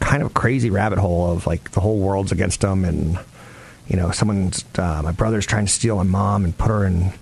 kind 0.00 0.22
of 0.22 0.34
crazy 0.34 0.70
rabbit 0.70 0.98
hole 0.98 1.30
of 1.30 1.46
like 1.46 1.72
the 1.72 1.80
whole 1.80 1.98
world's 1.98 2.32
against 2.32 2.60
them, 2.60 2.84
and 2.84 3.18
you 3.88 3.96
know, 3.96 4.10
someone's 4.10 4.64
uh, 4.78 5.02
my 5.02 5.12
brother's 5.12 5.46
trying 5.46 5.66
to 5.66 5.72
steal 5.72 5.96
my 5.96 6.04
mom 6.04 6.44
and 6.44 6.56
put 6.56 6.68
her 6.68 6.84
in 6.86 7.12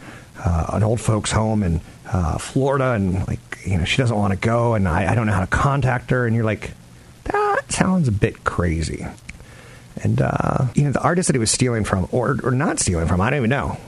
uh, 0.45 0.67
an 0.73 0.83
old 0.83 1.01
folks' 1.01 1.33
home 1.33 1.63
in 1.63 1.81
uh, 2.13 2.39
Florida, 2.39 2.93
and 2.93 3.27
like 3.27 3.59
you 3.65 3.79
know, 3.79 3.85
she 3.85 3.99
doesn't 3.99 4.17
want 4.17 4.33
to 4.33 4.39
go, 4.39 4.75
and 4.75 4.89
I, 4.89 5.13
I 5.13 5.15
don't 5.15 5.27
know 5.27 5.33
how 5.33 5.41
to 5.41 5.47
contact 5.47 6.11
her, 6.11 6.27
and 6.27 6.35
you're 6.35 6.45
like, 6.45 6.73
that 7.25 7.73
sounds 7.73 8.09
a 8.09 8.13
bit 8.13 8.45
crazy. 8.45 9.07
And 10.03 10.21
uh, 10.21 10.67
you 10.75 10.85
know, 10.85 10.93
the 10.93 11.03
artist 11.03 11.29
that 11.29 11.35
he 11.35 11.39
was 11.39 11.51
stealing 11.51 11.85
from, 11.85 12.09
or 12.11 12.39
or 12.43 12.51
not 12.51 12.81
stealing 12.81 13.07
from, 13.07 13.21
I 13.21 13.31
don't 13.31 13.39
even 13.39 13.51
know. 13.51 13.79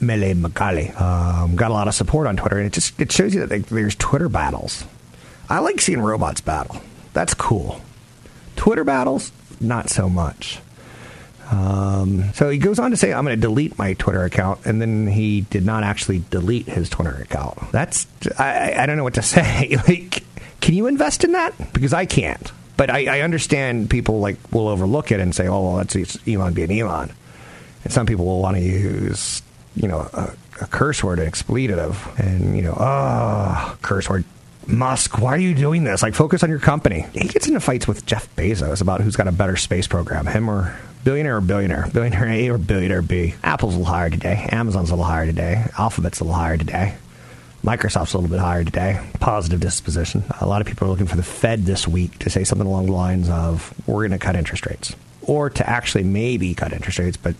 Mele 0.00 0.34
Magali. 0.34 0.88
Um, 0.90 1.56
got 1.56 1.70
a 1.70 1.74
lot 1.74 1.86
of 1.86 1.94
support 1.94 2.26
on 2.26 2.36
Twitter, 2.36 2.56
and 2.56 2.66
it 2.66 2.72
just 2.72 3.00
it 3.00 3.12
shows 3.12 3.34
you 3.34 3.46
that 3.46 3.66
there's 3.66 3.94
Twitter 3.94 4.28
battles. 4.28 4.84
I 5.48 5.58
like 5.58 5.80
seeing 5.80 6.00
robots 6.00 6.40
battle. 6.40 6.80
That's 7.12 7.34
cool. 7.34 7.80
Twitter 8.56 8.84
battles, 8.84 9.32
not 9.60 9.90
so 9.90 10.08
much. 10.08 10.60
Um, 11.50 12.32
so 12.34 12.48
he 12.48 12.58
goes 12.58 12.78
on 12.78 12.90
to 12.92 12.96
say, 12.96 13.12
"I'm 13.12 13.24
going 13.24 13.36
to 13.36 13.40
delete 13.40 13.76
my 13.78 13.94
Twitter 13.94 14.24
account," 14.24 14.60
and 14.64 14.80
then 14.80 15.06
he 15.06 15.42
did 15.42 15.64
not 15.64 15.82
actually 15.82 16.22
delete 16.30 16.66
his 16.66 16.88
Twitter 16.88 17.16
account. 17.16 17.58
That's 17.72 18.06
I, 18.38 18.74
I 18.78 18.86
don't 18.86 18.96
know 18.96 19.04
what 19.04 19.14
to 19.14 19.22
say. 19.36 19.76
like, 19.88 20.22
can 20.60 20.74
you 20.74 20.86
invest 20.86 21.24
in 21.24 21.32
that? 21.32 21.72
Because 21.72 21.92
I 21.92 22.06
can't. 22.06 22.52
But 22.76 22.88
I, 22.88 23.18
I 23.18 23.20
understand 23.20 23.90
people 23.90 24.20
like 24.20 24.36
will 24.52 24.68
overlook 24.68 25.12
it 25.12 25.20
and 25.20 25.34
say, 25.34 25.48
"Oh, 25.48 25.62
well, 25.62 25.76
that's 25.84 26.18
Elon 26.26 26.54
being 26.54 26.70
Elon," 26.70 27.12
and 27.84 27.92
some 27.92 28.06
people 28.06 28.24
will 28.24 28.40
want 28.40 28.56
to 28.56 28.62
use 28.62 29.42
you 29.76 29.88
know, 29.88 30.08
a, 30.12 30.32
a 30.60 30.66
curse 30.66 31.02
word, 31.02 31.18
an 31.18 31.26
expletive, 31.26 32.06
and 32.18 32.56
you 32.56 32.62
know, 32.62 32.74
ah, 32.78 33.72
oh, 33.72 33.78
curse 33.82 34.08
word. 34.08 34.24
Musk, 34.66 35.18
why 35.18 35.34
are 35.34 35.38
you 35.38 35.54
doing 35.54 35.84
this? 35.84 36.02
Like, 36.02 36.14
focus 36.14 36.44
on 36.44 36.50
your 36.50 36.58
company. 36.58 37.06
He 37.12 37.26
gets 37.26 37.48
into 37.48 37.60
fights 37.60 37.88
with 37.88 38.06
Jeff 38.06 38.34
Bezos 38.36 38.80
about 38.80 39.00
who's 39.00 39.16
got 39.16 39.26
a 39.26 39.32
better 39.32 39.56
space 39.56 39.88
program, 39.88 40.26
him 40.26 40.48
or 40.48 40.78
billionaire 41.04 41.36
or 41.36 41.40
billionaire, 41.40 41.88
billionaire 41.92 42.28
A 42.28 42.48
or 42.48 42.58
billionaire 42.58 43.02
B. 43.02 43.34
Apple's 43.42 43.74
a 43.74 43.78
little 43.78 43.92
higher 43.92 44.10
today. 44.10 44.48
Amazon's 44.50 44.90
a 44.90 44.92
little 44.94 45.04
higher 45.04 45.26
today. 45.26 45.64
Alphabet's 45.78 46.20
a 46.20 46.24
little 46.24 46.38
higher 46.38 46.56
today. 46.56 46.94
Microsoft's 47.64 48.14
a 48.14 48.18
little 48.18 48.30
bit 48.30 48.40
higher 48.40 48.64
today. 48.64 49.00
Positive 49.20 49.60
disposition. 49.60 50.24
A 50.40 50.46
lot 50.46 50.60
of 50.60 50.66
people 50.66 50.86
are 50.86 50.90
looking 50.90 51.06
for 51.06 51.16
the 51.16 51.22
Fed 51.22 51.64
this 51.64 51.86
week 51.86 52.18
to 52.20 52.30
say 52.30 52.44
something 52.44 52.66
along 52.66 52.86
the 52.86 52.92
lines 52.92 53.28
of, 53.28 53.74
we're 53.86 54.08
going 54.08 54.18
to 54.18 54.24
cut 54.24 54.34
interest 54.34 54.66
rates. 54.66 54.94
Or 55.22 55.50
to 55.50 55.68
actually 55.68 56.04
maybe 56.04 56.54
cut 56.54 56.72
interest 56.72 56.98
rates, 56.98 57.16
but 57.18 57.36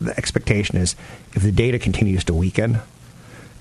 the 0.00 0.16
expectation 0.18 0.76
is 0.76 0.94
if 1.34 1.42
the 1.42 1.52
data 1.52 1.78
continues 1.78 2.24
to 2.24 2.34
weaken 2.34 2.80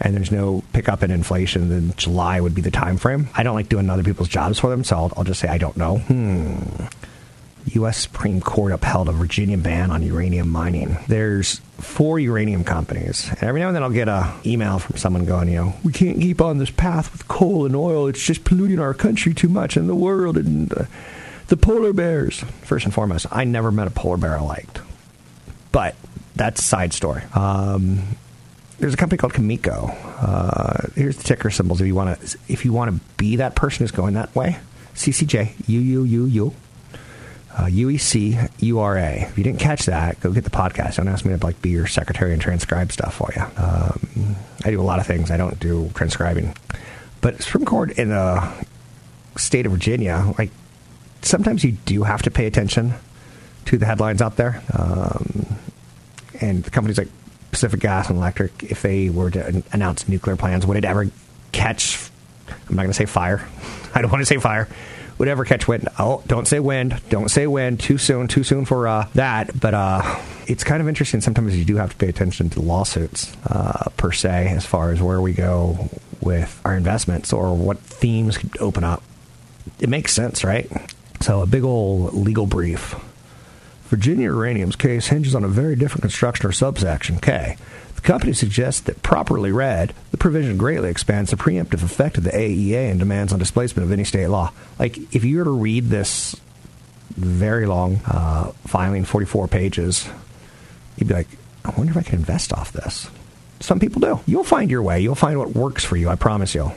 and 0.02 0.16
there's 0.16 0.32
no 0.32 0.64
pickup 0.74 1.04
in 1.04 1.12
inflation, 1.12 1.70
then 1.70 1.94
July 1.96 2.42
would 2.42 2.56
be 2.56 2.62
the 2.62 2.72
time 2.72 2.98
frame. 2.98 3.30
I 3.36 3.44
don't 3.44 3.56
like 3.56 3.70
doing 3.70 3.90
other 3.90 4.04
people's 4.04 4.28
jobs 4.28 4.60
for 4.60 4.70
them, 4.70 4.84
so 4.84 4.98
I'll, 4.98 5.14
I'll 5.16 5.24
just 5.24 5.40
say 5.40 5.48
I 5.48 5.60
don't 5.60 5.78
know. 5.78 6.00
Hmm. 6.00 6.86
U.S. 7.66 7.98
Supreme 7.98 8.42
Court 8.42 8.72
upheld 8.72 9.10
a 9.10 9.12
Virginia 9.12 9.58
ban 9.58 9.92
on 9.92 10.04
uranium 10.04 10.50
mining. 10.50 10.98
There's 11.08 11.60
four 11.80 12.20
uranium 12.20 12.64
companies, 12.64 13.30
and 13.30 13.44
every 13.44 13.62
now 13.62 13.68
and 13.68 13.76
then 13.76 13.84
I'll 13.84 13.90
get 13.90 14.08
a 14.08 14.34
email 14.46 14.80
from 14.80 14.98
someone 14.98 15.26
going, 15.26 15.50
you 15.50 15.56
know, 15.56 15.74
we 15.84 15.92
can't 15.92 16.20
keep 16.20 16.42
on 16.42 16.58
this 16.58 16.70
path 16.70 17.12
with 17.12 17.28
coal 17.28 17.66
and 17.66 17.76
oil. 17.76 18.08
It's 18.08 18.24
just 18.24 18.44
polluting 18.44 18.80
our 18.80 18.94
country 18.94 19.34
too 19.34 19.50
much 19.50 19.78
and 19.78 19.88
the 19.88 19.96
world 19.96 20.38
and 20.38 20.72
uh, 20.74 20.86
the 21.48 21.58
polar 21.58 21.94
bears. 21.94 22.40
First 22.64 22.86
and 22.86 22.94
foremost, 22.94 23.28
I 23.32 23.44
never 23.44 23.72
met 23.72 23.88
a 23.88 23.92
polar 23.92 24.18
bear 24.18 24.38
I 24.38 24.42
liked, 24.42 24.82
but 25.72 25.96
that's 26.36 26.62
a 26.62 26.64
side 26.64 26.94
story. 26.94 27.24
Um, 27.34 28.18
there's 28.80 28.96
a 28.96 28.98
company 28.98 29.18
called 29.18 29.34
Cameco. 29.34 29.96
Uh, 30.20 30.88
here's 30.96 31.16
the 31.18 31.24
ticker 31.24 31.52
symbols 31.52 31.82
if 31.82 31.88
you 31.88 31.94
want 31.94 32.20
to 32.20 32.38
if 32.48 32.66
you 32.66 32.74
want 32.74 32.92
to 32.92 33.16
be 33.18 33.36
that 33.36 33.56
person 33.56 33.84
who's 33.84 33.92
going 33.92 34.16
that 34.16 34.36
way. 34.36 34.58
CCJ 34.96 35.68
U 35.68 35.80
U 35.80 36.04
U 36.04 36.26
U. 36.26 36.54
Uh, 37.58 37.66
UEC 37.66 38.50
URA. 38.60 39.24
If 39.24 39.38
you 39.38 39.44
didn't 39.44 39.60
catch 39.60 39.86
that, 39.86 40.20
go 40.22 40.32
get 40.32 40.46
the 40.46 40.50
podcast. 40.50 40.96
Don't 40.96 41.08
ask 41.10 41.26
me 41.26 41.38
to 41.38 41.46
like 41.46 41.62
be 41.62 41.70
your 41.70 41.86
secretary 41.86 42.32
and 42.32 42.42
transcribe 42.42 42.92
stuff 42.92 43.16
for 43.16 43.32
you. 43.36 43.42
Um, 43.58 44.36
I 44.64 44.72
do 44.72 44.80
a 44.80 44.84
lot 44.84 45.00
of 45.00 45.06
things. 45.06 45.32
I 45.32 45.38
don't 45.38 45.60
do 45.60 45.90
transcribing, 45.94 46.56
but 47.20 47.42
Supreme 47.42 47.66
Court 47.66 47.92
in 47.92 48.10
the 48.10 48.66
state 49.36 49.66
of 49.66 49.74
Virginia, 49.74 50.34
like 50.38 50.52
sometimes 51.22 51.64
you 51.64 51.74
do 51.86 52.04
have 52.04 52.22
to 52.24 52.32
pay 52.32 52.46
attention 52.46 52.94
to 53.66 53.78
the 53.78 53.86
headlines 53.86 54.22
out 54.22 54.38
there. 54.38 54.62
Um, 54.74 55.58
and 56.40 56.64
the 56.64 56.72
companies 56.72 56.98
like 56.98 57.10
Pacific 57.52 57.80
Gas 57.80 58.10
and 58.10 58.18
Electric, 58.18 58.64
if 58.64 58.82
they 58.82 59.10
were 59.10 59.30
to 59.32 59.64
announce 59.72 60.08
nuclear 60.08 60.36
plans, 60.36 60.66
would 60.66 60.78
it 60.78 60.86
ever 60.86 61.10
catch? 61.52 62.10
I'm 62.48 62.76
not 62.76 62.84
going 62.84 62.90
to 62.90 62.94
say 62.94 63.06
fire. 63.06 63.48
I 63.94 64.02
don't 64.02 64.12
want 64.12 64.22
to 64.22 64.26
say 64.26 64.38
fire. 64.38 64.68
Would 65.22 65.28
ever 65.28 65.46
catch 65.46 65.68
wind? 65.68 65.88
Oh, 66.00 66.24
don't 66.26 66.48
say 66.48 66.60
wind. 66.60 67.00
Don't 67.10 67.30
say 67.30 67.46
wind. 67.46 67.80
Too 67.80 68.00
soon. 68.00 68.28
Too 68.28 68.44
soon 68.44 68.66
for 68.66 68.88
uh, 68.88 69.08
that. 69.14 69.52
But 69.60 69.76
uh, 69.76 70.20
it's 70.48 70.64
kind 70.64 70.82
of 70.82 70.88
interesting. 70.88 71.22
Sometimes 71.22 71.56
you 71.56 71.64
do 71.64 71.76
have 71.76 71.92
to 71.92 71.96
pay 71.96 72.10
attention 72.10 72.50
to 72.50 72.60
lawsuits 72.60 73.32
uh, 73.46 73.92
per 73.98 74.12
se, 74.12 74.48
as 74.48 74.66
far 74.66 74.90
as 74.90 75.00
where 75.00 75.22
we 75.22 75.34
go 75.34 75.92
with 76.22 76.60
our 76.66 76.76
investments 76.76 77.32
or 77.34 77.56
what 77.56 77.78
themes 77.78 78.40
could 78.40 78.60
open 78.60 78.84
up. 78.84 79.04
It 79.80 79.90
makes 79.90 80.12
sense, 80.12 80.44
right? 80.44 80.68
So 81.20 81.44
a 81.44 81.46
big 81.46 81.64
old 81.64 82.16
legal 82.16 82.48
brief 82.48 82.96
Virginia 83.92 84.26
Uranium's 84.26 84.76
case 84.76 85.10
hinges 85.10 85.36
on 85.36 85.44
a 85.44 85.48
very 85.48 85.76
different 85.76 86.02
construction 86.02 86.48
or 86.48 86.52
subsection 86.52 87.20
K. 87.20 87.58
The 88.02 88.08
company 88.08 88.34
suggests 88.34 88.82
that 88.82 89.04
properly 89.04 89.52
read, 89.52 89.94
the 90.10 90.18
provision 90.18 90.58
greatly 90.58 90.90
expands 90.90 91.30
the 91.30 91.38
preemptive 91.38 91.84
effect 91.84 92.18
of 92.18 92.24
the 92.24 92.32
AEA 92.32 92.90
and 92.90 93.00
demands 93.00 93.32
on 93.32 93.38
displacement 93.38 93.86
of 93.86 93.92
any 93.92 94.04
state 94.04 94.28
law. 94.28 94.52
Like, 94.80 94.98
if 95.14 95.24
you 95.24 95.38
were 95.38 95.44
to 95.44 95.52
read 95.52 95.86
this 95.86 96.36
very 97.12 97.68
long 97.68 98.02
uh, 98.08 98.52
filing, 98.66 99.06
44 99.06 99.48
pages, 99.48 100.10
you'd 100.98 101.10
be 101.10 101.14
like, 101.14 101.28
I 101.64 101.70
wonder 101.78 101.92
if 101.92 101.98
I 101.98 102.02
can 102.02 102.16
invest 102.16 102.54
off 102.54 102.72
this. 102.72 103.08
Some 103.60 103.80
people 103.80 104.02
do. 104.02 104.20
You'll 104.26 104.44
find 104.44 104.72
your 104.72 104.82
way. 104.82 105.02
You'll 105.02 105.14
find 105.14 105.38
what 105.38 105.50
works 105.50 105.86
for 105.86 105.96
you, 105.96 106.10
I 106.10 106.16
promise 106.16 106.56
you. 106.56 106.72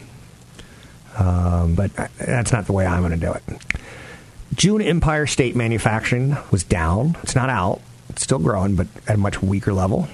Um, 1.16 1.74
but 1.74 1.90
that's 2.18 2.52
not 2.52 2.66
the 2.66 2.72
way 2.72 2.84
I'm 2.84 3.00
going 3.00 3.18
to 3.18 3.26
do 3.26 3.32
it. 3.32 3.42
June 4.54 4.82
Empire 4.82 5.26
State 5.26 5.56
Manufacturing 5.56 6.36
was 6.50 6.64
down. 6.64 7.16
It's 7.22 7.34
not 7.34 7.48
out. 7.48 7.80
It's 8.10 8.22
still 8.22 8.38
growing, 8.38 8.76
but 8.76 8.88
at 9.08 9.14
a 9.14 9.18
much 9.18 9.42
weaker 9.42 9.72
level. 9.72 10.06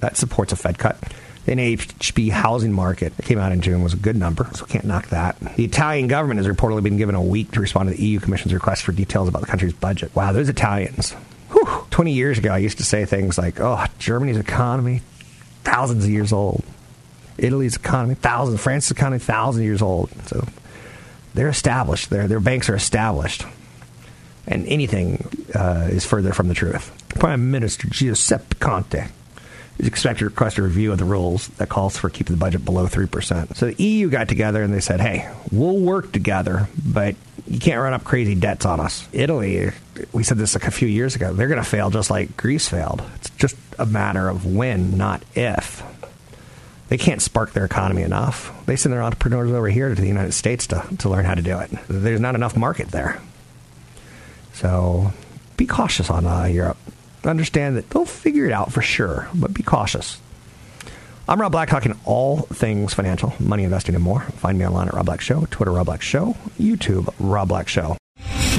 That 0.00 0.16
supports 0.16 0.52
a 0.52 0.56
Fed 0.56 0.78
cut. 0.78 0.98
The 1.46 1.52
NHB 1.52 2.30
housing 2.30 2.72
market 2.72 3.16
that 3.16 3.24
came 3.24 3.38
out 3.38 3.52
in 3.52 3.60
June 3.60 3.82
was 3.82 3.94
a 3.94 3.96
good 3.96 4.16
number, 4.16 4.48
so 4.54 4.66
can't 4.66 4.84
knock 4.84 5.08
that. 5.08 5.38
The 5.56 5.64
Italian 5.64 6.06
government 6.06 6.38
has 6.38 6.46
reportedly 6.46 6.82
been 6.82 6.98
given 6.98 7.14
a 7.14 7.22
week 7.22 7.52
to 7.52 7.60
respond 7.60 7.88
to 7.88 7.96
the 7.96 8.02
EU 8.02 8.20
Commission's 8.20 8.52
request 8.52 8.82
for 8.82 8.92
details 8.92 9.28
about 9.28 9.40
the 9.40 9.46
country's 9.46 9.72
budget. 9.72 10.14
Wow, 10.14 10.32
those 10.32 10.48
Italians. 10.48 11.12
Whew. 11.50 11.86
20 11.90 12.12
years 12.12 12.38
ago, 12.38 12.52
I 12.52 12.58
used 12.58 12.78
to 12.78 12.84
say 12.84 13.04
things 13.06 13.38
like, 13.38 13.58
oh, 13.58 13.84
Germany's 13.98 14.36
economy, 14.36 15.02
thousands 15.64 16.04
of 16.04 16.10
years 16.10 16.32
old. 16.32 16.62
Italy's 17.38 17.76
economy, 17.76 18.14
thousands. 18.14 18.60
France's 18.60 18.90
economy, 18.90 19.18
thousands 19.18 19.62
of 19.62 19.64
years 19.64 19.82
old. 19.82 20.10
So 20.26 20.46
they're 21.34 21.48
established. 21.48 22.10
Their, 22.10 22.28
their 22.28 22.40
banks 22.40 22.68
are 22.68 22.74
established 22.74 23.46
and 24.46 24.66
anything 24.66 25.26
uh, 25.54 25.88
is 25.90 26.04
further 26.04 26.32
from 26.32 26.48
the 26.48 26.54
truth. 26.54 26.92
Prime 27.08 27.50
Minister 27.50 27.88
Giuseppe 27.88 28.56
Conte 28.58 29.06
is 29.80 29.88
expected 29.88 30.20
to 30.20 30.24
request 30.26 30.58
a 30.58 30.62
review 30.62 30.92
of 30.92 30.98
the 30.98 31.04
rules 31.04 31.48
that 31.48 31.68
calls 31.68 31.96
for 31.96 32.10
keeping 32.10 32.36
the 32.36 32.40
budget 32.40 32.64
below 32.64 32.86
3%. 32.86 33.56
So 33.56 33.66
the 33.70 33.82
EU 33.82 34.10
got 34.10 34.28
together 34.28 34.62
and 34.62 34.72
they 34.72 34.80
said, 34.80 35.00
hey, 35.00 35.32
we'll 35.50 35.78
work 35.78 36.12
together, 36.12 36.68
but 36.84 37.16
you 37.46 37.58
can't 37.58 37.80
run 37.80 37.94
up 37.94 38.04
crazy 38.04 38.34
debts 38.34 38.66
on 38.66 38.78
us. 38.78 39.08
Italy, 39.12 39.70
we 40.12 40.22
said 40.22 40.36
this 40.36 40.54
like 40.54 40.66
a 40.66 40.70
few 40.70 40.86
years 40.86 41.16
ago, 41.16 41.32
they're 41.32 41.48
going 41.48 41.62
to 41.62 41.68
fail 41.68 41.88
just 41.88 42.10
like 42.10 42.36
Greece 42.36 42.68
failed. 42.68 43.02
It's 43.16 43.30
just 43.30 43.56
a 43.78 43.86
matter 43.86 44.28
of 44.28 44.44
when, 44.44 44.98
not 44.98 45.22
if. 45.34 45.82
They 46.88 46.98
can't 46.98 47.22
spark 47.22 47.52
their 47.52 47.64
economy 47.64 48.02
enough. 48.02 48.52
They 48.66 48.76
send 48.76 48.92
their 48.92 49.02
entrepreneurs 49.02 49.50
over 49.50 49.68
here 49.68 49.94
to 49.94 50.00
the 50.00 50.08
United 50.08 50.32
States 50.32 50.66
to, 50.68 50.84
to 50.98 51.08
learn 51.08 51.24
how 51.24 51.34
to 51.34 51.42
do 51.42 51.58
it. 51.58 51.70
There's 51.88 52.20
not 52.20 52.34
enough 52.34 52.56
market 52.56 52.88
there. 52.88 53.20
So 54.54 55.12
be 55.56 55.66
cautious 55.66 56.10
on 56.10 56.26
uh, 56.26 56.44
Europe. 56.44 56.76
Understand 57.24 57.76
that 57.76 57.90
they'll 57.90 58.06
figure 58.06 58.46
it 58.46 58.52
out 58.52 58.72
for 58.72 58.82
sure, 58.82 59.28
but 59.34 59.52
be 59.52 59.62
cautious. 59.62 60.20
I'm 61.28 61.40
Rob 61.40 61.52
Black, 61.52 61.68
talking 61.68 61.98
all 62.04 62.38
things 62.38 62.92
financial, 62.92 63.34
money 63.38 63.62
investing, 63.62 63.94
and 63.94 64.02
more. 64.02 64.20
Find 64.20 64.58
me 64.58 64.66
online 64.66 64.88
at 64.88 64.94
Rob 64.94 65.06
Black 65.06 65.20
Show, 65.20 65.46
Twitter 65.50 65.70
Rob 65.70 65.86
Black 65.86 66.02
Show, 66.02 66.36
YouTube 66.58 67.12
Rob 67.20 67.48
Black 67.48 67.68
Show. 67.68 67.99